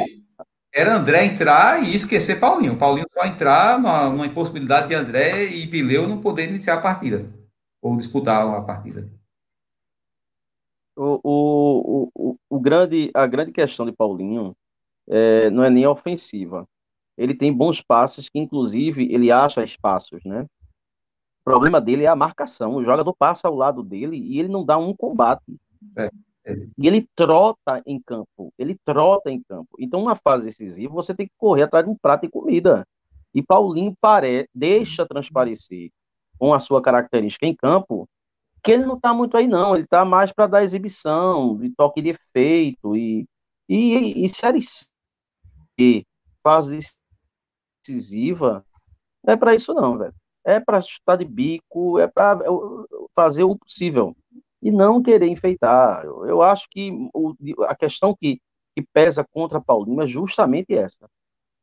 Era 0.73 0.97
André 0.97 1.27
entrar 1.27 1.83
e 1.83 1.95
esquecer 1.95 2.41
Paulinho. 2.41 2.79
Paulinho 2.79 3.07
só 3.13 3.27
entrar 3.27 3.79
numa, 3.79 4.09
numa 4.09 4.27
impossibilidade 4.27 4.89
de 4.89 4.95
André 4.95 5.45
e 5.45 5.67
Bileu 5.67 6.09
não 6.09 6.23
poder 6.23 6.49
iniciar 6.49 6.75
a 6.75 6.81
partida. 6.81 7.31
Ou 7.83 7.97
disputar 7.99 8.47
a 8.47 8.63
partida. 8.63 9.11
O, 10.97 11.21
o, 11.23 12.11
o, 12.15 12.39
o 12.49 12.61
grande, 12.61 13.11
a 13.13 13.27
grande 13.27 13.53
questão 13.53 13.85
de 13.85 13.93
Paulinho 13.93 14.57
é, 15.07 15.51
não 15.51 15.63
é 15.63 15.69
nem 15.69 15.87
ofensiva. 15.87 16.67
Ele 17.19 17.35
tem 17.35 17.53
bons 17.53 17.83
passes, 17.83 18.31
que 18.31 18.39
inclusive 18.39 19.13
ele 19.13 19.31
acha 19.31 19.63
espaços, 19.63 20.25
né? 20.25 20.47
O 21.41 21.45
problema 21.45 21.79
dele 21.79 22.05
é 22.05 22.09
a 22.09 22.17
marcação. 22.17 22.75
O 22.75 22.85
jogador 22.85 23.15
passa 23.15 23.49
ao 23.49 23.55
lado 23.55 23.83
dele 23.83 24.17
e 24.17 24.39
ele 24.39 24.49
não 24.49 24.65
dá 24.65 24.79
um 24.79 24.95
combate. 24.95 25.57
É. 25.97 26.11
E 26.79 26.87
ele 26.87 27.09
trota 27.17 27.83
em 27.85 28.01
campo, 28.01 28.53
ele 28.59 28.79
trota 28.85 29.31
em 29.31 29.43
campo. 29.43 29.71
Então, 29.79 30.01
uma 30.01 30.17
fase 30.17 30.45
decisiva, 30.45 30.93
você 30.93 31.15
tem 31.15 31.27
que 31.27 31.35
correr 31.37 31.65
atrás 31.65 31.85
de 31.85 31.91
um 31.91 31.97
prato 31.97 32.23
de 32.23 32.29
comida. 32.31 32.87
E 33.35 33.43
Paulinho 33.43 33.95
pare... 34.01 34.49
deixa 34.55 35.07
transparecer 35.07 35.91
com 36.39 36.55
a 36.55 36.61
sua 36.61 36.81
característica 36.81 37.47
em 37.47 37.55
campo 37.55 38.09
que 38.63 38.73
ele 38.73 38.85
não 38.85 38.97
está 38.97 39.15
muito 39.15 39.37
aí, 39.37 39.47
não. 39.47 39.75
Ele 39.75 39.85
está 39.85 40.05
mais 40.05 40.33
para 40.33 40.49
dar 40.49 40.65
exibição, 40.65 41.57
de 41.57 41.71
toque 41.71 42.03
de 42.03 42.11
efeito 42.11 42.97
e, 42.97 43.25
e, 43.69 44.25
e 44.25 44.29
série 44.29 44.61
C, 44.61 46.05
fase 46.43 46.81
decisiva, 47.85 48.65
não 49.25 49.35
é 49.35 49.37
para 49.37 49.55
isso, 49.55 49.73
não, 49.73 49.97
velho. 49.97 50.15
É 50.45 50.59
para 50.59 50.81
chutar 50.81 51.17
de 51.17 51.25
bico, 51.25 51.99
é 51.99 52.09
para 52.09 52.41
fazer 53.15 53.45
o 53.45 53.57
possível 53.57 54.17
e 54.63 54.71
não 54.71 55.03
querer 55.03 55.29
enfeitar. 55.29 56.05
Eu, 56.05 56.27
eu 56.27 56.43
acho 56.43 56.67
que 56.71 56.91
o, 57.15 57.35
a 57.65 57.75
questão 57.75 58.15
que, 58.15 58.41
que 58.75 58.83
pesa 58.93 59.25
contra 59.25 59.61
Paulinho 59.61 60.03
é 60.03 60.07
justamente 60.07 60.75
essa. 60.75 61.09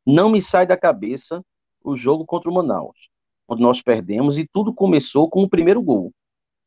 Não 0.06 0.30
me 0.30 0.42
sai 0.42 0.66
da 0.66 0.76
cabeça 0.76 1.42
o 1.82 1.96
jogo 1.96 2.24
contra 2.24 2.50
o 2.50 2.54
Manaus, 2.54 3.08
onde 3.48 3.62
nós 3.62 3.82
perdemos 3.82 4.38
e 4.38 4.48
tudo 4.52 4.74
começou 4.74 5.28
com 5.28 5.42
o 5.42 5.48
primeiro 5.48 5.82
gol. 5.82 6.12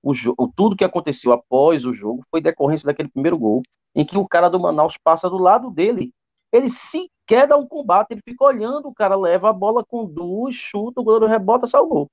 O, 0.03 0.13
tudo 0.55 0.75
que 0.75 0.85
aconteceu 0.85 1.33
após 1.33 1.85
o 1.85 1.93
jogo 1.93 2.23
foi 2.29 2.39
decorrência 2.39 2.85
daquele 2.85 3.09
primeiro 3.09 3.37
gol, 3.37 3.61
em 3.95 4.05
que 4.05 4.17
o 4.17 4.27
cara 4.27 4.47
do 4.47 4.59
Manaus 4.59 4.95
passa 5.03 5.29
do 5.29 5.37
lado 5.37 5.71
dele. 5.71 6.13
Ele 6.51 6.69
sequer 6.69 7.47
dá 7.47 7.57
um 7.57 7.67
combate, 7.67 8.11
ele 8.11 8.21
fica 8.23 8.45
olhando, 8.45 8.87
o 8.87 8.93
cara 8.93 9.15
leva 9.15 9.49
a 9.49 9.53
bola 9.53 9.83
com 9.83 10.05
duas, 10.05 10.55
chuta, 10.55 11.01
o 11.01 11.03
goleiro 11.03 11.27
rebota, 11.27 11.67
salvou. 11.67 12.09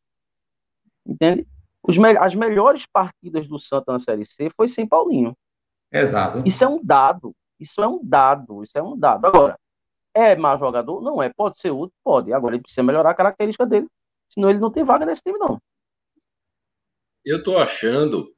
Entende? 1.06 1.46
Os, 1.86 1.98
as 1.98 2.34
melhores 2.34 2.86
partidas 2.86 3.46
do 3.46 3.60
Santa 3.60 3.92
na 3.92 4.00
Série 4.00 4.24
C 4.24 4.50
foi 4.56 4.68
sem 4.68 4.88
Paulinho. 4.88 5.36
Exato. 5.92 6.42
Isso 6.46 6.64
é 6.64 6.68
um 6.68 6.82
dado. 6.82 7.36
Isso 7.60 7.82
é 7.82 7.86
um 7.86 8.00
dado. 8.02 8.64
Isso 8.64 8.76
é 8.76 8.82
um 8.82 8.96
dado. 8.96 9.26
Agora, 9.26 9.58
é 10.14 10.34
mau 10.34 10.58
jogador? 10.58 11.02
Não 11.02 11.22
é. 11.22 11.28
Pode 11.28 11.58
ser 11.58 11.70
útil? 11.70 11.94
Pode. 12.02 12.32
Agora 12.32 12.54
ele 12.54 12.62
precisa 12.62 12.82
melhorar 12.82 13.10
a 13.10 13.14
característica 13.14 13.66
dele. 13.66 13.86
Senão 14.28 14.48
ele 14.48 14.58
não 14.58 14.70
tem 14.70 14.82
vaga 14.82 15.04
nesse 15.04 15.22
time, 15.22 15.38
não. 15.38 15.60
Eu 17.22 17.44
tô 17.44 17.58
achando 17.58 18.34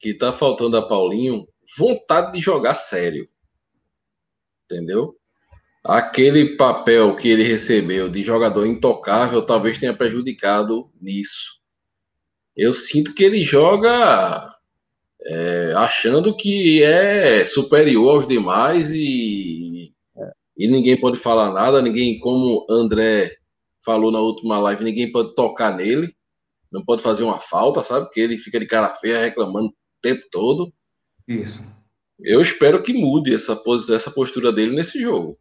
que 0.00 0.12
tá 0.12 0.32
faltando 0.32 0.76
a 0.76 0.86
Paulinho 0.86 1.46
vontade 1.78 2.32
de 2.32 2.40
jogar 2.40 2.74
sério. 2.74 3.28
Entendeu? 4.64 5.16
Aquele 5.84 6.56
papel 6.56 7.14
que 7.14 7.28
ele 7.28 7.44
recebeu 7.44 8.08
de 8.08 8.22
jogador 8.22 8.66
intocável 8.66 9.46
talvez 9.46 9.78
tenha 9.78 9.96
prejudicado 9.96 10.90
nisso 11.00 11.63
eu 12.56 12.72
sinto 12.72 13.14
que 13.14 13.24
ele 13.24 13.44
joga 13.44 14.54
é, 15.22 15.72
achando 15.76 16.36
que 16.36 16.82
é 16.82 17.44
superior 17.44 18.16
aos 18.16 18.28
demais 18.28 18.90
e, 18.92 19.92
e 20.56 20.68
ninguém 20.68 21.00
pode 21.00 21.18
falar 21.18 21.52
nada, 21.52 21.82
ninguém, 21.82 22.18
como 22.20 22.66
André 22.70 23.36
falou 23.84 24.10
na 24.12 24.20
última 24.20 24.58
live, 24.58 24.84
ninguém 24.84 25.10
pode 25.10 25.34
tocar 25.34 25.76
nele, 25.76 26.14
não 26.72 26.84
pode 26.84 27.02
fazer 27.02 27.24
uma 27.24 27.38
falta, 27.38 27.82
sabe? 27.82 28.06
Porque 28.06 28.20
ele 28.20 28.38
fica 28.38 28.58
de 28.58 28.66
cara 28.66 28.94
feia 28.94 29.18
reclamando 29.18 29.68
o 29.68 29.74
tempo 30.00 30.22
todo. 30.30 30.72
Isso. 31.26 31.60
Eu 32.20 32.40
espero 32.40 32.82
que 32.82 32.92
mude 32.92 33.34
essa, 33.34 33.60
essa 33.92 34.10
postura 34.10 34.52
dele 34.52 34.74
nesse 34.74 35.00
jogo. 35.00 35.36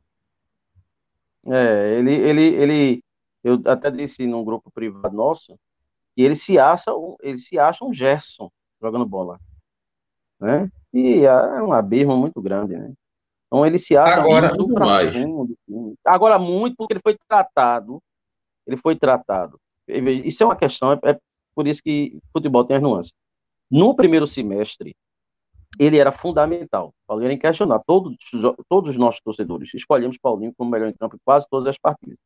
É, 1.46 2.00
ele, 2.00 2.14
ele, 2.14 2.42
ele, 2.42 3.04
eu 3.44 3.62
até 3.66 3.92
disse 3.92 4.26
num 4.26 4.44
grupo 4.44 4.72
privado 4.72 5.16
nosso, 5.16 5.58
que 6.16 6.22
ele 6.22 6.36
se 6.36 6.58
acha, 6.58 6.92
ele 7.22 7.38
se 7.38 7.58
acha 7.58 7.84
um 7.84 7.94
Gerson 7.94 8.52
jogando 8.82 9.06
bola, 9.06 9.40
né? 10.40 10.70
E 10.94 11.26
é 11.26 11.62
um 11.62 11.74
abismo 11.74 12.16
muito 12.16 12.42
grande, 12.42 12.76
né? 12.76 12.94
Então 13.48 13.66
ele 13.66 13.80
se 13.80 13.96
acha 13.96 14.22
agora 14.22 14.54
muito 14.54 14.74
mais. 14.74 15.14
Fundo, 15.14 15.58
agora 16.06 16.40
muito 16.40 16.76
porque 16.76 16.94
ele 16.94 17.02
foi 17.04 17.18
tratado, 17.28 18.02
ele 18.66 18.78
foi 18.78 18.96
tratado. 18.96 19.60
Isso 19.88 20.44
é 20.44 20.46
uma 20.46 20.56
questão, 20.56 20.94
é, 20.94 21.00
é 21.04 21.20
por 21.54 21.68
isso 21.68 21.82
que 21.84 22.18
futebol 22.32 22.66
tem 22.66 22.78
as 22.78 22.84
nuances. 22.84 23.14
No 23.70 23.96
primeiro 23.96 24.28
semestre, 24.28 24.96
ele 25.80 25.98
era 25.98 26.12
fundamental. 26.12 26.94
Paulinho 27.08 27.28
era 27.28 27.34
inquestionável. 27.34 27.84
Todos, 27.86 28.16
todos 28.70 28.92
os 28.92 28.98
nossos 28.98 29.22
torcedores 29.22 29.74
escolhemos 29.74 30.18
Paulinho 30.18 30.54
como 30.56 30.70
melhor 30.70 30.90
em 30.90 30.94
campo 30.94 31.16
em 31.16 31.20
quase 31.24 31.48
todas 31.50 31.68
as 31.68 31.78
partidas. 31.78 32.18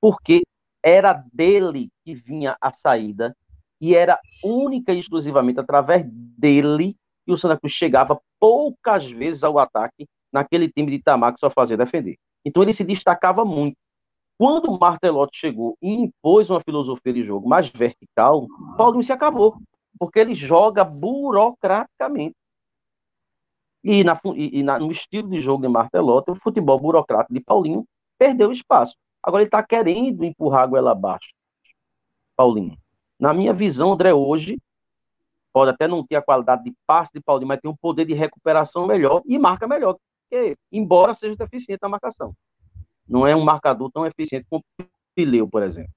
Porque 0.00 0.42
era 0.84 1.24
dele 1.32 1.90
que 2.04 2.14
vinha 2.14 2.58
a 2.60 2.70
saída 2.70 3.34
e 3.80 3.94
era 3.94 4.20
única 4.42 4.92
e 4.92 4.98
exclusivamente 4.98 5.58
através 5.58 6.04
dele 6.06 6.94
que 7.24 7.32
o 7.32 7.38
Santa 7.38 7.58
Cruz 7.58 7.72
chegava 7.72 8.20
poucas 8.38 9.10
vezes 9.10 9.42
ao 9.42 9.58
ataque 9.58 10.06
naquele 10.30 10.70
time 10.70 10.90
de 10.90 10.98
Itamar 10.98 11.32
que 11.32 11.40
só 11.40 11.48
fazia 11.48 11.76
defender. 11.76 12.16
Então 12.44 12.62
ele 12.62 12.74
se 12.74 12.84
destacava 12.84 13.46
muito. 13.46 13.78
Quando 14.36 14.70
o 14.70 14.78
Martelotti 14.78 15.38
chegou 15.38 15.78
e 15.80 15.90
impôs 15.90 16.50
uma 16.50 16.60
filosofia 16.60 17.14
de 17.14 17.24
jogo 17.24 17.48
mais 17.48 17.68
vertical, 17.68 18.46
Paulinho 18.76 19.02
se 19.02 19.12
acabou, 19.12 19.56
porque 19.98 20.18
ele 20.18 20.34
joga 20.34 20.84
burocraticamente. 20.84 22.34
E, 23.82 24.02
na, 24.02 24.20
e, 24.34 24.62
na, 24.62 24.78
no 24.78 24.90
estilo 24.90 25.28
de 25.28 25.40
jogo 25.40 25.62
de 25.62 25.68
Martelotti, 25.68 26.30
o 26.30 26.34
futebol 26.34 26.78
burocrático 26.78 27.32
de 27.32 27.40
Paulinho 27.40 27.86
perdeu 28.18 28.50
espaço. 28.50 28.96
Agora 29.24 29.42
ele 29.42 29.48
está 29.48 29.62
querendo 29.62 30.22
empurrar 30.22 30.64
a 30.64 30.66
goela 30.66 30.92
abaixo, 30.92 31.30
Paulinho. 32.36 32.76
Na 33.18 33.32
minha 33.32 33.54
visão, 33.54 33.94
André 33.94 34.12
hoje 34.12 34.60
pode 35.50 35.70
até 35.70 35.88
não 35.88 36.06
ter 36.06 36.16
a 36.16 36.22
qualidade 36.22 36.64
de 36.64 36.74
passe 36.86 37.10
de 37.14 37.22
Paulinho, 37.22 37.48
mas 37.48 37.58
tem 37.58 37.70
um 37.70 37.76
poder 37.76 38.04
de 38.04 38.12
recuperação 38.12 38.86
melhor 38.86 39.22
e 39.24 39.38
marca 39.38 39.66
melhor, 39.66 39.96
que, 40.30 40.56
embora 40.70 41.14
seja 41.14 41.34
deficiente 41.36 41.80
na 41.80 41.88
marcação. 41.88 42.34
Não 43.08 43.26
é 43.26 43.34
um 43.34 43.42
marcador 43.42 43.90
tão 43.90 44.04
eficiente 44.04 44.46
como 44.50 44.62
o 44.78 44.84
Pileu, 45.14 45.48
por 45.48 45.62
exemplo. 45.62 45.92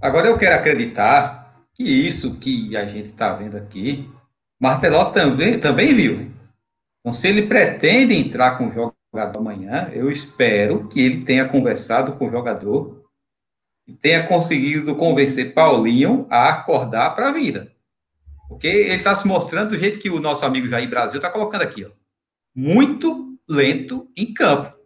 Agora 0.00 0.28
eu 0.28 0.38
quero 0.38 0.54
acreditar 0.54 1.62
que 1.74 1.82
isso 1.82 2.38
que 2.38 2.74
a 2.74 2.86
gente 2.86 3.08
está 3.08 3.34
vendo 3.34 3.56
aqui, 3.56 4.10
Marteló 4.58 5.10
também, 5.10 5.60
também 5.60 5.94
viu. 5.94 6.30
Então, 7.00 7.12
se 7.12 7.28
ele 7.28 7.46
pretende 7.46 8.14
entrar 8.14 8.56
com 8.56 8.70
amanhã, 9.12 9.88
eu 9.92 10.10
espero 10.10 10.86
que 10.88 11.00
ele 11.00 11.24
tenha 11.24 11.48
conversado 11.48 12.12
com 12.12 12.28
o 12.28 12.30
jogador 12.30 13.04
e 13.86 13.94
tenha 13.94 14.26
conseguido 14.26 14.94
convencer 14.96 15.54
Paulinho 15.54 16.26
a 16.28 16.50
acordar 16.50 17.14
para 17.14 17.28
a 17.28 17.32
vida. 17.32 17.72
Porque 18.48 18.66
ele 18.66 18.96
está 18.96 19.14
se 19.14 19.26
mostrando 19.26 19.70
do 19.70 19.78
jeito 19.78 19.98
que 19.98 20.10
o 20.10 20.20
nosso 20.20 20.44
amigo 20.44 20.68
Jair 20.68 20.88
Brasil 20.88 21.16
está 21.16 21.30
colocando 21.30 21.62
aqui. 21.62 21.84
Ó. 21.84 21.90
Muito 22.54 23.38
lento 23.48 24.10
em 24.16 24.32
campo. 24.32 24.76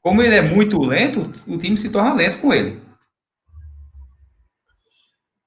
Como 0.00 0.20
ele 0.20 0.34
é 0.34 0.42
muito 0.42 0.80
lento, 0.80 1.30
o 1.46 1.56
time 1.56 1.76
se 1.76 1.90
torna 1.90 2.14
lento 2.14 2.38
com 2.38 2.52
ele. 2.52 2.80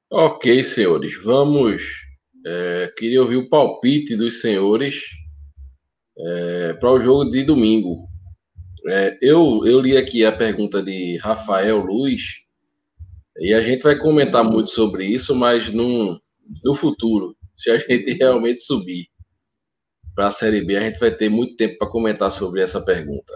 Ok, 0.10 0.63
senhores, 0.63 1.21
vamos. 1.21 2.05
É, 2.45 2.93
queria 2.97 3.21
ouvir 3.21 3.38
o 3.38 3.49
palpite 3.49 4.15
dos 4.15 4.39
senhores 4.39 5.24
é, 6.17 6.73
para 6.73 6.91
o 6.91 7.01
jogo 7.01 7.30
de 7.30 7.43
domingo. 7.43 8.08
É, 8.88 9.17
eu, 9.21 9.65
eu 9.65 9.80
li 9.82 9.97
aqui 9.97 10.25
a 10.25 10.32
pergunta 10.32 10.82
de 10.82 11.17
Rafael 11.17 11.80
Luiz 11.80 12.45
e 13.38 13.54
a 13.54 13.62
gente 13.62 13.82
vai 13.82 13.97
comentar 13.97 14.43
muito 14.43 14.69
sobre 14.69 15.06
isso, 15.06 15.36
mas 15.36 15.71
num, 15.71 16.17
no 16.63 16.75
futuro, 16.75 17.36
se 17.58 17.69
a 17.71 17.78
gente 17.80 18.13
realmente 18.13 18.62
subir 18.62 19.08
para 20.13 20.28
a 20.28 20.32
Série 20.32 20.65
B, 20.65 20.78
a 20.78 20.82
gente 20.82 20.99
vai 20.99 21.12
ter 21.12 21.30
muito 21.30 21.56
tempo 21.56 21.78
para 21.78 21.89
comentar 21.89 22.32
sobre 22.32 22.62
essa 22.62 22.84
pergunta. 22.84 23.34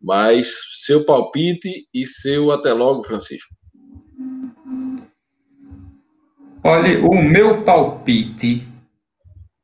Mas 0.00 0.54
seu 0.84 1.04
palpite 1.04 1.86
e 1.92 2.06
seu 2.06 2.50
até 2.50 2.72
logo, 2.72 3.02
Francisco. 3.02 3.52
Olha, 6.64 7.04
o 7.06 7.22
meu 7.22 7.62
palpite, 7.62 8.67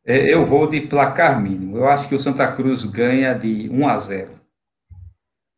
eu 0.05 0.45
vou 0.45 0.69
de 0.69 0.81
placar 0.83 1.41
mínimo. 1.41 1.79
Eu 1.79 1.89
acho 1.89 2.09
que 2.09 2.15
o 2.15 2.19
Santa 2.19 2.51
Cruz 2.53 2.85
ganha 2.85 3.33
de 3.35 3.69
1 3.71 3.89
a 3.89 3.99
0. 3.99 4.31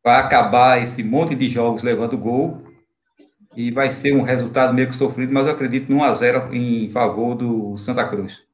Vai 0.05 0.21
acabar 0.21 0.83
esse 0.83 1.03
monte 1.03 1.35
de 1.35 1.49
jogos 1.49 1.83
levando 1.83 2.17
gol 2.17 2.63
e 3.57 3.71
vai 3.71 3.91
ser 3.91 4.15
um 4.15 4.23
resultado 4.23 4.73
meio 4.73 4.89
que 4.89 4.95
sofrido, 4.95 5.33
mas 5.33 5.47
eu 5.47 5.53
acredito 5.53 5.91
no 5.91 5.99
1 5.99 6.05
a 6.05 6.15
0 6.15 6.55
em 6.55 6.91
favor 6.91 7.35
do 7.35 7.77
Santa 7.79 8.07
Cruz. 8.07 8.45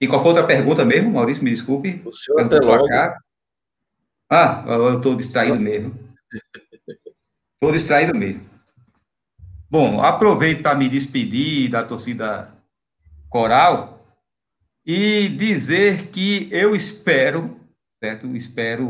E 0.00 0.08
qual 0.08 0.20
foi 0.20 0.32
a 0.32 0.34
outra 0.34 0.46
pergunta 0.46 0.84
mesmo, 0.84 1.12
Maurício? 1.12 1.44
Me 1.44 1.50
desculpe. 1.50 2.02
O 2.04 2.12
senhor 2.12 2.40
até 2.40 2.58
logo. 2.58 2.84
Ah, 4.28 4.64
eu 4.66 4.96
estou 4.96 5.14
distraído 5.14 5.60
mesmo. 5.60 5.96
Estou 7.54 7.72
distraído 7.72 8.16
mesmo. 8.16 8.42
Bom, 9.70 10.00
aproveito 10.02 10.62
para 10.62 10.74
me 10.74 10.88
despedir 10.88 11.70
da 11.70 11.84
torcida 11.84 12.52
coral 13.28 13.93
e 14.86 15.28
dizer 15.28 16.08
que 16.08 16.48
eu 16.50 16.74
espero, 16.74 17.58
certo? 18.02 18.26
Espero 18.36 18.86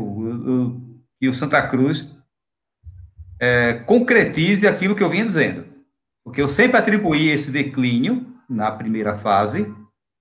que 1.19 1.29
o 1.29 1.33
Santa 1.33 1.65
Cruz 1.67 2.13
é, 3.39 3.73
concretize 3.73 4.67
aquilo 4.67 4.95
que 4.95 5.03
eu 5.03 5.09
vinha 5.09 5.25
dizendo. 5.25 5.65
Porque 6.23 6.41
eu 6.41 6.47
sempre 6.47 6.77
atribuí 6.77 7.29
esse 7.29 7.51
declínio 7.51 8.25
na 8.49 8.71
primeira 8.71 9.17
fase 9.17 9.73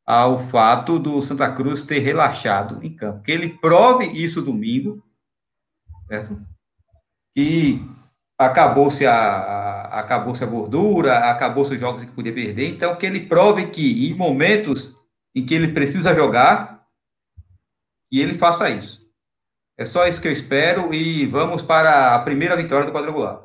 ao 0.07 0.39
fato 0.39 0.99
do 0.99 1.21
Santa 1.23 1.51
Cruz 1.51 1.83
ter 1.83 2.01
relaxado 2.01 2.85
em 2.85 2.95
campo. 2.95 3.23
Que 3.23 3.33
ele 3.33 3.49
prove 3.49 4.07
isso 4.07 4.43
domingo, 4.43 5.03
certo? 6.07 6.39
E 7.37 7.81
acabou-se 8.39 9.07
a, 9.07 9.83
acabou-se 9.99 10.45
a 10.45 10.47
gordura, 10.47 11.31
acabou-se 11.31 11.73
os 11.73 11.81
jogos 11.81 12.05
que 12.05 12.11
podia 12.11 12.33
perder, 12.33 12.69
então 12.69 12.97
que 12.97 13.07
ele 13.07 13.21
prove 13.21 13.67
que 13.69 14.09
em 14.09 14.15
momentos 14.15 14.94
em 15.35 15.45
que 15.45 15.55
ele 15.55 15.73
precisa 15.73 16.15
jogar, 16.15 16.87
e 18.11 18.21
ele 18.21 18.35
faça 18.35 18.71
isso. 18.71 19.05
É 19.77 19.85
só 19.85 20.07
isso 20.07 20.23
que 20.23 20.29
eu 20.29 20.33
espero 20.33 20.95
e 20.95 21.27
vamos 21.27 21.61
para 21.61 22.15
a 22.15 22.23
primeira 22.23 22.57
vitória 22.57 22.87
do 22.87 22.93
quadrangular. 22.93 23.43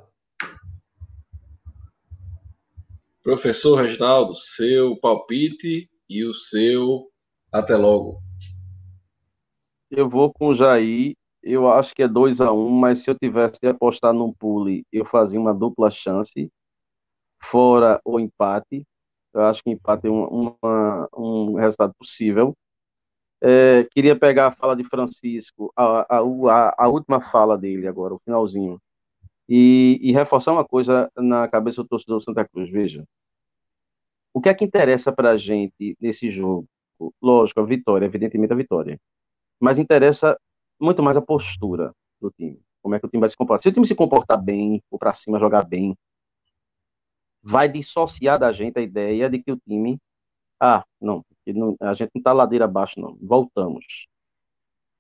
Professor 3.24 3.82
Reginaldo, 3.82 4.36
seu 4.36 4.96
palpite 4.98 5.90
e 6.08 6.24
o 6.24 6.34
seu 6.34 7.10
até 7.52 7.76
logo. 7.76 8.22
Eu 9.90 10.08
vou 10.08 10.32
com 10.32 10.50
o 10.50 10.56
Jair. 10.56 11.16
Eu 11.42 11.72
acho 11.72 11.96
que 11.96 12.04
é 12.04 12.08
2 12.08 12.42
a 12.42 12.52
1 12.52 12.68
um, 12.68 12.70
mas 12.70 13.04
se 13.04 13.10
eu 13.10 13.16
tivesse 13.18 13.60
de 13.62 13.68
apostar 13.68 14.14
num 14.14 14.32
pule, 14.32 14.86
eu 14.92 15.06
fazia 15.06 15.40
uma 15.40 15.54
dupla 15.54 15.90
chance, 15.90 16.52
fora 17.42 18.00
o 18.06 18.20
empate. 18.20 18.86
Eu 19.34 19.42
acho 19.44 19.64
que 19.64 19.70
empate 19.70 20.08
é 20.08 20.10
um, 20.10 20.58
uma, 20.62 21.10
um 21.16 21.56
resultado 21.56 21.94
possível. 21.98 22.56
É, 23.42 23.86
queria 23.92 24.18
pegar 24.18 24.48
a 24.48 24.52
fala 24.52 24.76
de 24.76 24.84
Francisco, 24.84 25.72
a, 25.76 26.18
a, 26.18 26.20
a, 26.20 26.76
a, 26.86 26.90
última 26.90 27.22
fala 27.22 27.58
dele 27.58 27.88
agora, 27.88 28.14
o 28.14 28.20
finalzinho, 28.20 28.82
e, 29.48 29.98
e 30.02 30.12
reforçar 30.12 30.52
uma 30.52 30.66
coisa 30.66 31.10
na 31.18 31.48
cabeça 31.48 31.82
do 31.82 31.88
torcedor 31.88 32.20
do 32.20 32.24
Santa 32.26 32.46
Cruz. 32.48 32.70
Veja, 32.70 33.06
o 34.34 34.42
que 34.42 34.50
é 34.50 34.54
que 34.54 34.66
interessa 34.66 35.12
para 35.12 35.32
a 35.32 35.38
gente 35.38 35.96
nesse 36.02 36.30
jogo? 36.30 36.68
Lógico, 37.22 37.62
a 37.62 37.66
vitória, 37.66 38.06
evidentemente 38.06 38.54
a 38.54 38.56
vitória. 38.56 39.00
Mas 39.60 39.80
interessa 39.80 40.38
muito 40.80 41.02
mais 41.02 41.18
a 41.18 41.22
postura 41.22 41.94
do 42.22 42.32
time. 42.32 42.60
Como 42.82 42.96
é 42.96 43.00
que 43.00 43.06
o 43.06 43.10
time 43.10 43.22
vai 43.22 43.30
se 43.30 43.38
comportar. 43.38 43.64
Se 43.64 43.70
o 43.70 43.72
time 43.72 43.88
se 43.88 43.96
comportar 43.96 44.42
bem, 44.42 44.82
ou 44.92 45.00
para 45.00 45.14
cima 45.14 45.40
jogar 45.40 45.66
bem, 45.66 45.96
vai 47.42 47.70
dissociar 47.70 48.40
da 48.40 48.52
gente 48.52 48.78
a 48.78 48.82
ideia 48.82 49.30
de 49.30 49.42
que 49.42 49.52
o 49.52 49.58
time. 49.58 50.00
Ah, 50.60 50.84
não, 51.00 51.26
a 51.80 51.94
gente 51.94 52.12
não 52.14 52.20
está 52.20 52.34
ladeira 52.34 52.66
abaixo, 52.66 53.00
não. 53.00 53.18
Voltamos. 53.22 54.08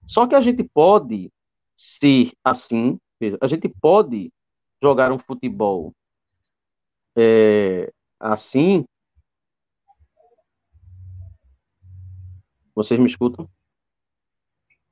Só 0.08 0.26
que 0.26 0.36
a 0.36 0.42
gente 0.42 0.64
pode 0.64 1.32
ser 1.76 2.32
assim, 2.44 2.98
a 3.42 3.48
gente 3.48 3.70
pode 3.70 4.32
jogar 4.82 5.12
um 5.12 5.20
futebol 5.20 5.94
é, 7.18 7.92
assim 8.20 8.86
Vocês 12.80 12.98
me 12.98 13.08
escutam? 13.08 13.46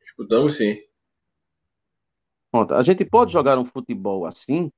Escutamos 0.03 0.57
sim. 0.57 0.75
Pronto. 2.51 2.73
A 2.73 2.83
gente 2.83 3.05
pode 3.05 3.31
jogar 3.31 3.57
um 3.57 3.63
futebol 3.63 4.25
assim 4.25 4.69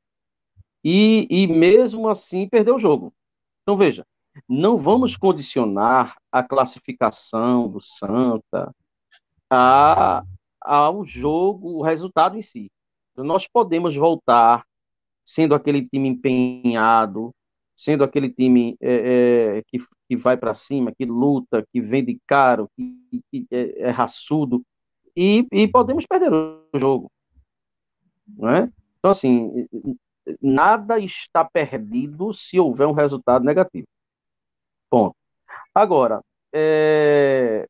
e, 0.84 1.28
e 1.30 1.48
mesmo 1.48 2.08
assim 2.08 2.48
perder 2.48 2.72
o 2.72 2.80
jogo. 2.80 3.14
Então 3.62 3.78
veja, 3.78 4.06
não 4.48 4.78
vamos 4.78 5.16
condicionar 5.16 6.16
a 6.32 6.44
classificação 6.44 7.70
do 7.70 7.82
Santa 7.82 8.74
a 9.50 10.24
ao 10.62 11.06
jogo, 11.06 11.78
o 11.78 11.82
resultado 11.82 12.38
em 12.38 12.42
si. 12.42 12.72
Então, 13.12 13.24
nós 13.24 13.48
podemos 13.48 13.96
voltar 13.96 14.66
sendo 15.26 15.54
aquele 15.56 15.88
time 15.88 16.10
empenhado, 16.10 17.34
sendo 17.76 18.04
aquele 18.04 18.30
time 18.30 18.76
é, 18.82 19.58
é, 19.58 19.64
que, 19.68 19.80
que 20.08 20.18
vai 20.18 20.36
para 20.36 20.54
cima, 20.54 20.92
que 20.92 21.06
luta, 21.06 21.66
que 21.72 21.80
vende 21.80 22.20
caro, 22.28 22.70
que, 22.76 23.22
que 23.32 23.48
é, 23.52 23.84
é, 23.84 23.90
raçudo, 23.90 24.64
e, 25.16 25.48
e 25.52 25.68
podemos 25.68 26.06
perder 26.06 26.34
o 26.34 26.66
jogo. 26.76 27.12
Não 28.28 28.50
é? 28.50 28.72
Então, 28.98 29.12
assim, 29.12 29.68
nada 30.42 31.00
está 31.00 31.44
perdido 31.46 32.34
se 32.34 32.60
houver 32.60 32.88
um 32.88 32.94
resultado 32.94 33.44
negativo. 33.46 33.88
Ponto. 34.90 35.16
Agora, 35.74 36.22
é... 36.54 37.68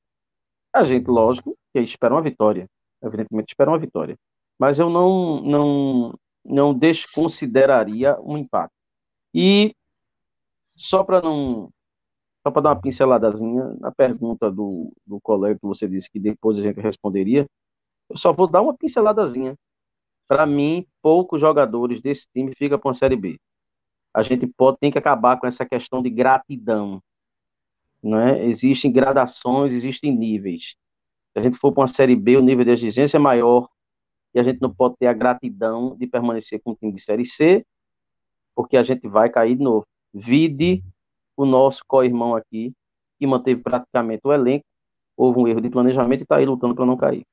a 0.73 0.83
gente, 0.85 1.07
lógico, 1.07 1.57
que 1.73 1.79
espera 1.79 2.13
uma 2.13 2.21
vitória. 2.21 2.67
Evidentemente, 3.01 3.51
espera 3.53 3.69
uma 3.71 3.79
vitória. 3.79 4.17
Mas 4.57 4.79
eu 4.79 4.89
não, 4.89 5.41
não, 5.41 6.13
não 6.43 6.73
desconsideraria 6.73 8.17
um 8.21 8.37
empate. 8.37 8.73
E 9.33 9.73
só 10.75 11.03
para 11.03 11.21
não. 11.21 11.69
Só 12.45 12.51
para 12.51 12.61
dar 12.61 12.69
uma 12.69 12.81
pinceladazinha 12.81 13.75
na 13.79 13.91
pergunta 13.91 14.49
do, 14.49 14.93
do 15.05 15.19
colega 15.21 15.59
que 15.59 15.67
você 15.67 15.87
disse 15.87 16.09
que 16.09 16.19
depois 16.19 16.57
a 16.57 16.61
gente 16.61 16.79
responderia, 16.79 17.45
eu 18.09 18.17
só 18.17 18.31
vou 18.31 18.47
dar 18.47 18.61
uma 18.61 18.73
pinceladazinha. 18.73 19.55
Para 20.29 20.45
mim, 20.45 20.85
poucos 21.01 21.41
jogadores 21.41 22.03
desse 22.03 22.27
time 22.31 22.53
ficam 22.55 22.77
para 22.77 22.91
a 22.91 22.93
Série 22.93 23.15
B. 23.15 23.39
A 24.13 24.21
gente 24.21 24.45
pode 24.45 24.77
tem 24.77 24.91
que 24.91 24.97
acabar 24.99 25.39
com 25.39 25.47
essa 25.47 25.65
questão 25.65 26.03
de 26.03 26.09
gratidão. 26.11 27.01
Né? 28.01 28.45
Existem 28.45 28.91
gradações, 28.91 29.73
existem 29.73 30.15
níveis. 30.15 30.75
Se 31.33 31.39
a 31.39 31.41
gente 31.41 31.57
for 31.57 31.71
para 31.71 31.81
uma 31.81 31.87
Série 31.87 32.15
B, 32.15 32.37
o 32.37 32.43
nível 32.43 32.63
de 32.63 32.69
exigência 32.69 33.17
é 33.17 33.19
maior 33.19 33.67
e 34.31 34.39
a 34.39 34.43
gente 34.43 34.61
não 34.61 34.71
pode 34.71 34.97
ter 34.97 35.07
a 35.07 35.13
gratidão 35.13 35.97
de 35.97 36.05
permanecer 36.05 36.61
com 36.61 36.71
o 36.71 36.75
time 36.75 36.93
de 36.93 37.01
Série 37.01 37.25
C, 37.25 37.65
porque 38.53 38.77
a 38.77 38.83
gente 38.83 39.07
vai 39.07 39.31
cair 39.31 39.55
de 39.55 39.63
novo. 39.63 39.87
Vide 40.13 40.83
o 41.35 41.43
nosso 41.43 41.81
co-irmão 41.87 42.35
aqui, 42.35 42.71
que 43.17 43.25
manteve 43.25 43.61
praticamente 43.63 44.21
o 44.23 44.31
elenco, 44.31 44.65
houve 45.17 45.39
um 45.39 45.47
erro 45.47 45.61
de 45.61 45.71
planejamento 45.71 46.21
e 46.21 46.23
está 46.23 46.35
aí 46.35 46.45
lutando 46.45 46.75
para 46.75 46.85
não 46.85 46.95
cair. 46.95 47.25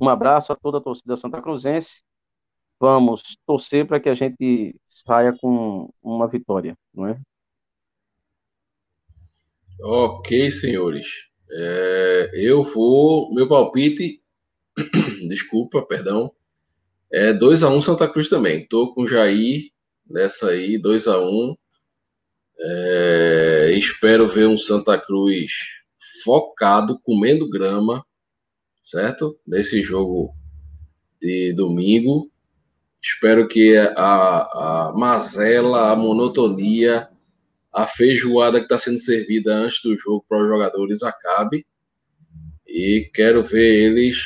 Um 0.00 0.08
abraço 0.08 0.52
a 0.52 0.56
toda 0.56 0.78
a 0.78 0.80
torcida 0.80 1.16
Santa 1.16 1.40
Cruzense. 1.40 2.02
Vamos 2.80 3.22
torcer 3.46 3.86
para 3.86 4.00
que 4.00 4.08
a 4.08 4.14
gente 4.14 4.74
saia 4.88 5.32
com 5.40 5.88
uma 6.02 6.26
vitória, 6.26 6.76
não 6.92 7.06
é? 7.06 7.20
Ok, 9.80 10.50
senhores. 10.50 11.28
É, 11.50 12.30
eu 12.34 12.62
vou. 12.64 13.32
Meu 13.34 13.48
palpite. 13.48 14.22
desculpa, 15.28 15.82
perdão. 15.82 16.32
É 17.12 17.32
2x1 17.32 17.76
um 17.76 17.80
Santa 17.80 18.08
Cruz 18.08 18.28
também. 18.28 18.66
Tô 18.66 18.92
com 18.92 19.02
o 19.02 19.08
Jair 19.08 19.70
nessa 20.08 20.50
aí, 20.50 20.80
2x1. 20.80 21.22
Um. 21.22 21.56
É, 22.58 23.72
espero 23.76 24.28
ver 24.28 24.46
um 24.46 24.58
Santa 24.58 24.98
Cruz 24.98 25.52
focado, 26.24 26.98
comendo 27.00 27.48
grama, 27.48 28.04
certo? 28.84 29.36
Nesse 29.46 29.82
jogo 29.82 30.34
de 31.20 31.54
domingo. 31.54 32.30
Espero 33.02 33.48
que 33.48 33.76
a, 33.76 34.88
a 34.88 34.92
mazela, 34.94 35.90
a 35.90 35.96
monotonia, 35.96 37.08
a 37.72 37.86
feijoada 37.86 38.58
que 38.58 38.66
está 38.66 38.78
sendo 38.78 38.98
servida 38.98 39.54
antes 39.54 39.82
do 39.82 39.96
jogo 39.96 40.24
para 40.28 40.42
os 40.42 40.48
jogadores 40.48 41.02
acabe. 41.02 41.66
E 42.66 43.10
quero 43.14 43.42
ver 43.42 43.84
eles 43.84 44.18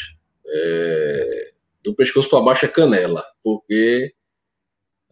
é, 0.47 1.53
do 1.83 1.95
pescoço 1.95 2.31
para 2.31 2.41
baixo 2.41 2.67
é 2.67 2.69
canela, 2.69 3.23
porque 3.43 4.13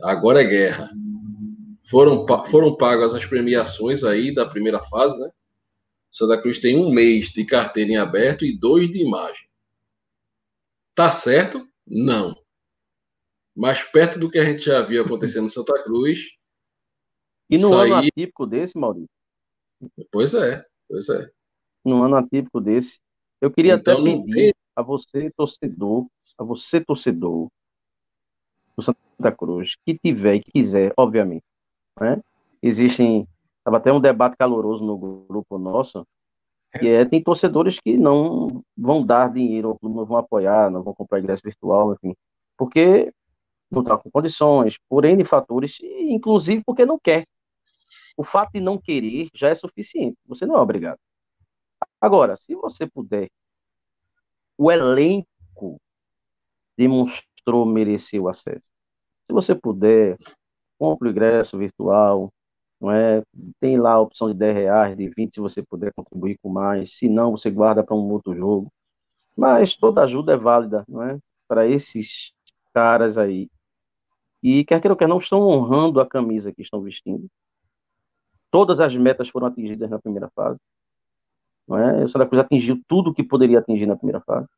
agora 0.01 0.43
é 0.43 0.45
guerra. 0.45 0.91
Foram, 1.85 2.27
foram 2.47 2.77
pagas 2.77 3.15
as 3.15 3.25
premiações 3.25 4.03
aí 4.03 4.35
da 4.35 4.47
primeira 4.47 4.83
fase, 4.83 5.21
né? 5.21 5.29
Santa 6.17 6.41
Cruz 6.41 6.59
tem 6.59 6.79
um 6.79 6.91
mês 6.91 7.29
de 7.29 7.45
carteira 7.45 7.91
em 7.91 7.99
aberto 7.99 8.43
e 8.43 8.57
dois 8.57 8.91
de 8.91 9.03
imagem. 9.03 9.47
Tá 10.95 11.13
certo? 11.13 11.69
Não. 11.87 12.35
Mas 13.55 13.83
perto 13.83 14.19
do 14.19 14.31
que 14.31 14.39
a 14.39 14.45
gente 14.47 14.63
já 14.63 14.81
viu 14.81 15.05
acontecendo 15.05 15.45
em 15.45 15.51
Santa 15.51 15.85
Cruz. 15.85 16.39
E 17.51 17.59
no 17.59 17.75
ano 17.75 17.97
atípico 17.97 18.47
desse, 18.47 18.79
Maurício? 18.79 19.11
Pois 20.11 20.33
é, 20.33 20.65
pois 20.89 21.07
é. 21.11 21.31
No 21.85 22.03
ano 22.03 22.17
atípico 22.17 22.63
desse. 22.63 22.99
Eu 23.39 23.51
queria 23.51 23.75
então, 23.75 24.01
até 24.01 24.03
pedir 24.03 24.55
a 24.75 24.81
você, 24.81 25.31
torcedor, 25.37 26.07
a 26.39 26.45
você, 26.45 26.81
torcedor 26.83 27.49
do 28.75 28.83
Santa 28.83 29.37
Cruz, 29.37 29.75
que 29.85 29.99
tiver 29.99 30.37
e 30.37 30.43
quiser, 30.43 30.95
obviamente. 30.97 31.45
Né? 32.01 32.19
Existem. 32.63 33.29
Estava 33.67 33.79
até 33.79 33.93
um 33.93 33.99
debate 33.99 34.37
caloroso 34.37 34.85
no 34.85 34.97
grupo 34.97 35.59
nosso, 35.59 36.07
que 36.79 36.87
é, 36.87 37.05
tem 37.05 37.21
torcedores 37.21 37.81
que 37.81 37.99
não 37.99 38.63
vão 38.77 39.05
dar 39.05 39.33
dinheiro, 39.33 39.77
não 39.83 40.07
vão 40.07 40.19
apoiar, 40.19 40.71
não 40.71 40.85
vão 40.85 40.95
comprar 40.95 41.19
ingresso 41.19 41.43
virtual, 41.45 41.93
enfim, 41.93 42.15
porque 42.57 43.13
não 43.69 43.83
está 43.83 43.99
com 43.99 44.09
condições, 44.09 44.79
por 44.89 45.05
N 45.05 45.25
fatores, 45.25 45.79
inclusive 45.83 46.63
porque 46.65 46.87
não 46.87 46.97
quer. 46.97 47.27
O 48.17 48.23
fato 48.23 48.53
de 48.53 48.61
não 48.61 48.79
querer 48.79 49.31
já 49.35 49.49
é 49.49 49.55
suficiente, 49.57 50.17
você 50.25 50.47
não 50.47 50.55
é 50.55 50.61
obrigado. 50.61 51.01
Agora, 52.01 52.37
se 52.37 52.55
você 52.55 52.87
puder, 52.87 53.29
o 54.57 54.71
elenco 54.71 55.81
demonstrou 56.79 57.67
merecer 57.67 58.23
o 58.23 58.29
acesso. 58.29 58.71
Se 59.27 59.33
você 59.33 59.57
puder, 59.57 60.17
compre 60.79 61.09
o 61.09 61.11
ingresso 61.11 61.59
virtual, 61.59 62.33
não 62.81 62.91
é? 62.91 63.23
Tem 63.61 63.79
lá 63.79 63.93
a 63.93 64.01
opção 64.01 64.29
de 64.29 64.35
10 64.35 64.55
reais, 64.55 64.97
de 64.97 65.09
20, 65.09 65.35
se 65.35 65.41
você 65.41 65.63
puder 65.63 65.93
contribuir 65.95 66.39
com 66.43 66.49
mais. 66.49 66.97
Se 66.97 67.09
não, 67.09 67.33
você 67.33 67.51
guarda 67.51 67.83
para 67.83 67.95
um 67.97 68.11
outro 68.11 68.35
jogo. 68.35 68.73
Mas 69.37 69.75
toda 69.75 70.03
ajuda 70.03 70.35
é 70.35 70.37
válida, 70.37 70.85
não 70.89 71.03
é? 71.03 71.19
Para 71.49 71.67
esses 71.67 72.33
caras 72.75 73.17
aí. 73.19 73.51
E 74.43 74.65
quer 74.65 74.81
queira 74.81 74.93
ou 74.93 74.97
quer 74.99 75.09
não, 75.09 75.19
estão 75.19 75.41
honrando 75.41 76.01
a 76.01 76.07
camisa 76.07 76.53
que 76.53 76.63
estão 76.63 76.83
vestindo. 76.83 77.27
Todas 78.51 78.81
as 78.81 78.95
metas 78.97 79.29
foram 79.29 79.47
atingidas 79.47 79.91
na 79.91 79.99
primeira 79.99 80.31
fase. 80.35 80.61
Não 81.69 81.79
é? 81.79 82.05
O 82.05 82.09
Santa 82.09 82.27
Cruz 82.27 82.43
atingiu 82.43 82.81
tudo 82.87 83.13
que 83.13 83.25
poderia 83.25 83.59
atingir 83.59 83.87
na 83.87 83.97
primeira 83.97 84.21
fase. 84.21 84.49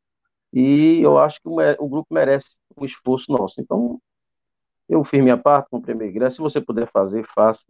E 0.52 1.00
eu 1.00 1.18
acho 1.18 1.40
que 1.40 1.48
o, 1.48 1.88
grupo 1.88 2.12
merece 2.12 2.56
um 2.76 2.84
esforço 2.84 3.30
nosso. 3.30 3.60
Então, 3.60 4.00
eu 4.88 5.04
fiz 5.04 5.22
minha 5.22 5.36
parte, 5.36 5.70
comprei 5.70 5.94
meu 5.94 6.08
ingresso. 6.08 6.36
Se 6.36 6.42
você 6.42 6.60
puder 6.60 6.90
fazer, 6.90 7.26
faça 7.34 7.64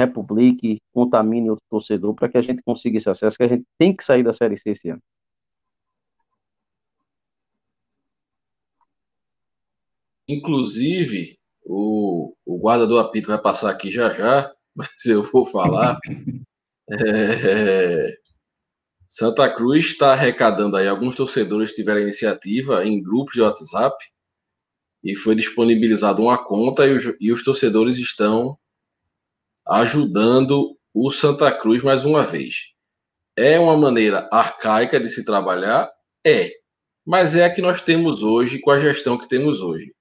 republique, 0.00 0.80
contamine 0.92 1.50
outro 1.50 1.64
torcedor 1.70 2.14
para 2.14 2.28
que 2.28 2.38
a 2.38 2.42
gente 2.42 2.62
consiga 2.62 2.98
esse 2.98 3.08
acesso, 3.10 3.36
que 3.36 3.42
a 3.42 3.48
gente 3.48 3.64
tem 3.78 3.94
que 3.94 4.04
sair 4.04 4.22
da 4.22 4.32
Série 4.32 4.56
C 4.56 4.70
esse 4.70 4.88
ano. 4.88 5.02
Inclusive, 10.28 11.38
o, 11.64 12.34
o 12.46 12.58
guarda 12.58 12.86
do 12.86 12.98
apito 12.98 13.28
vai 13.28 13.40
passar 13.40 13.70
aqui 13.70 13.90
já 13.90 14.12
já, 14.14 14.52
mas 14.74 15.04
eu 15.04 15.22
vou 15.22 15.44
falar. 15.46 15.98
é, 16.92 18.16
Santa 19.08 19.52
Cruz 19.52 19.86
está 19.86 20.12
arrecadando 20.12 20.76
aí, 20.76 20.86
alguns 20.86 21.16
torcedores 21.16 21.72
tiveram 21.74 22.00
iniciativa 22.00 22.84
em 22.84 23.02
grupos 23.02 23.34
de 23.34 23.42
WhatsApp 23.42 23.96
e 25.02 25.16
foi 25.16 25.34
disponibilizada 25.34 26.20
uma 26.20 26.38
conta 26.38 26.86
e 26.86 26.96
os, 26.96 27.16
e 27.20 27.32
os 27.32 27.42
torcedores 27.42 27.96
estão 27.96 28.56
ajudando 29.70 30.76
o 30.92 31.12
Santa 31.12 31.52
Cruz 31.52 31.80
mais 31.80 32.04
uma 32.04 32.24
vez. 32.24 32.72
É 33.36 33.56
uma 33.56 33.76
maneira 33.76 34.28
arcaica 34.32 34.98
de 34.98 35.08
se 35.08 35.24
trabalhar? 35.24 35.88
É. 36.26 36.50
Mas 37.06 37.36
é 37.36 37.44
a 37.44 37.54
que 37.54 37.62
nós 37.62 37.80
temos 37.80 38.20
hoje 38.22 38.58
com 38.58 38.72
a 38.72 38.80
gestão 38.80 39.16
que 39.16 39.28
temos 39.28 39.60
hoje. 39.60 39.94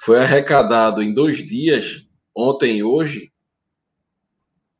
Foi 0.00 0.18
arrecadado 0.18 1.02
em 1.02 1.14
dois 1.14 1.46
dias, 1.46 2.04
ontem 2.36 2.78
e 2.78 2.82
hoje, 2.82 3.32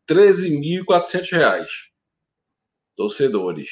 R$ 0.09 0.17
13.400 0.17 1.67
torcedores. 2.97 3.69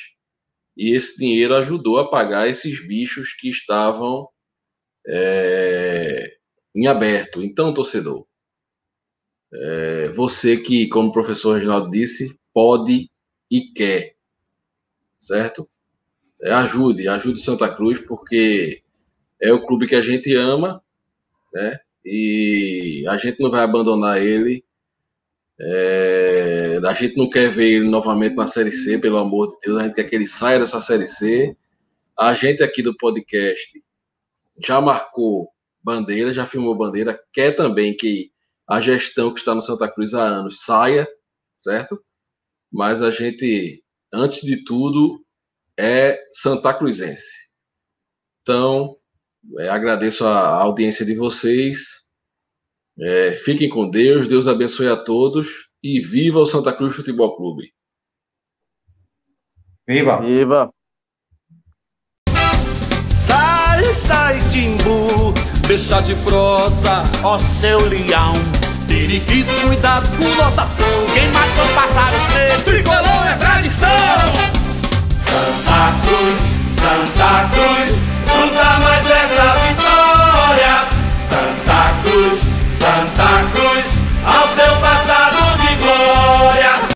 E 0.76 0.95
esse 0.95 1.18
dinheiro 1.18 1.57
ajudou 1.57 1.99
a 1.99 2.09
pagar 2.09 2.49
esses 2.49 2.86
bichos 2.86 3.32
que 3.32 3.49
estavam 3.49 4.28
é, 5.05 6.36
em 6.76 6.86
aberto. 6.86 7.43
Então, 7.43 7.74
torcedor, 7.74 8.28
é, 9.53 10.09
você 10.11 10.57
que, 10.57 10.88
como 10.88 11.09
o 11.09 11.12
professor 11.12 11.55
Reginaldo 11.55 11.90
disse, 11.90 12.38
pode 12.53 13.11
e 13.51 13.72
quer, 13.72 14.14
certo? 15.18 15.66
É, 16.42 16.53
ajude, 16.53 17.09
ajude 17.09 17.40
Santa 17.40 17.68
Cruz, 17.68 17.99
porque 17.99 18.82
é 19.40 19.53
o 19.53 19.64
clube 19.64 19.86
que 19.86 19.94
a 19.94 20.03
gente 20.03 20.34
ama, 20.34 20.82
né? 21.53 21.78
E 22.05 23.05
a 23.09 23.16
gente 23.16 23.40
não 23.40 23.51
vai 23.51 23.62
abandonar 23.62 24.22
ele. 24.22 24.64
É, 25.61 26.78
a 26.84 26.92
gente 26.92 27.16
não 27.16 27.28
quer 27.28 27.51
ver 27.51 27.72
ele 27.72 27.88
novamente 27.88 28.36
na 28.36 28.46
Série 28.46 28.70
C, 28.70 28.99
pelo 28.99 29.18
amor 29.18 29.49
de 29.49 29.59
Deus. 29.66 29.78
A 29.78 29.84
gente 29.84 29.94
quer 29.94 30.05
que 30.05 30.14
ele 30.14 30.26
saia 30.26 30.59
dessa 30.59 30.80
Série 30.80 31.07
C. 31.07 31.57
A 32.16 32.34
gente 32.34 32.62
aqui 32.62 32.82
do 32.82 32.96
podcast 32.96 33.82
já 34.64 34.80
marcou 34.80 35.51
bandeira, 35.82 36.32
já 36.32 36.46
firmou 36.46 36.76
bandeira, 36.76 37.18
quer 37.32 37.53
também 37.53 37.96
que 37.96 38.30
a 38.69 38.81
gestão 38.81 39.33
que 39.33 39.41
está 39.41 39.55
no 39.55 39.62
Santa 39.62 39.91
Cruz 39.91 40.12
há 40.12 40.23
anos 40.23 40.61
saia, 40.61 41.09
certo? 41.57 41.99
Mas 42.71 43.03
a 43.03 43.11
gente, 43.11 43.83
antes 44.12 44.43
de 44.43 44.62
tudo, 44.64 45.25
é 45.79 46.19
Santa 46.33 46.75
Cruzense. 46.75 47.49
Então, 48.43 48.93
é, 49.59 49.69
agradeço 49.69 50.27
a 50.27 50.49
audiência 50.62 51.07
de 51.07 51.14
vocês. 51.14 52.09
É, 53.01 53.35
fiquem 53.35 53.69
com 53.69 53.89
Deus, 53.89 54.29
Deus 54.29 54.47
abençoe 54.47 54.89
a 54.89 54.97
todos 54.97 55.69
e 55.83 56.01
viva 56.01 56.41
o 56.41 56.47
Santa 56.47 56.73
Cruz 56.73 56.95
Futebol 56.95 57.37
Clube. 57.37 57.73
Viva! 59.87 60.21
Viva! 60.21 60.69
Sai, 63.11 63.95
sai, 63.95 64.39
Timbu, 64.51 65.33
deixa 65.66 66.01
de 66.01 66.14
prosa, 66.16 67.05
ó 67.25 67.39
seu 67.39 67.79
leão 67.89 68.57
periquito, 69.09 69.50
cuidado 69.66 70.06
com 70.18 70.42
lotação. 70.42 71.06
Quem 71.14 71.32
matou 71.32 71.66
passaros 71.74 72.22
preto, 72.30 72.64
tricolor 72.64 73.26
é 73.26 73.34
tradição. 73.36 73.88
Santa 75.16 75.94
Cruz, 76.02 76.40
Santa 76.76 77.48
Cruz, 77.54 77.92
não 78.52 78.80
mais 78.82 79.11
essa 79.11 79.56
vitória. 79.66 80.84
Santa 81.26 81.94
Cruz, 82.02 82.38
Santa 82.78 83.50
Cruz. 83.50 83.57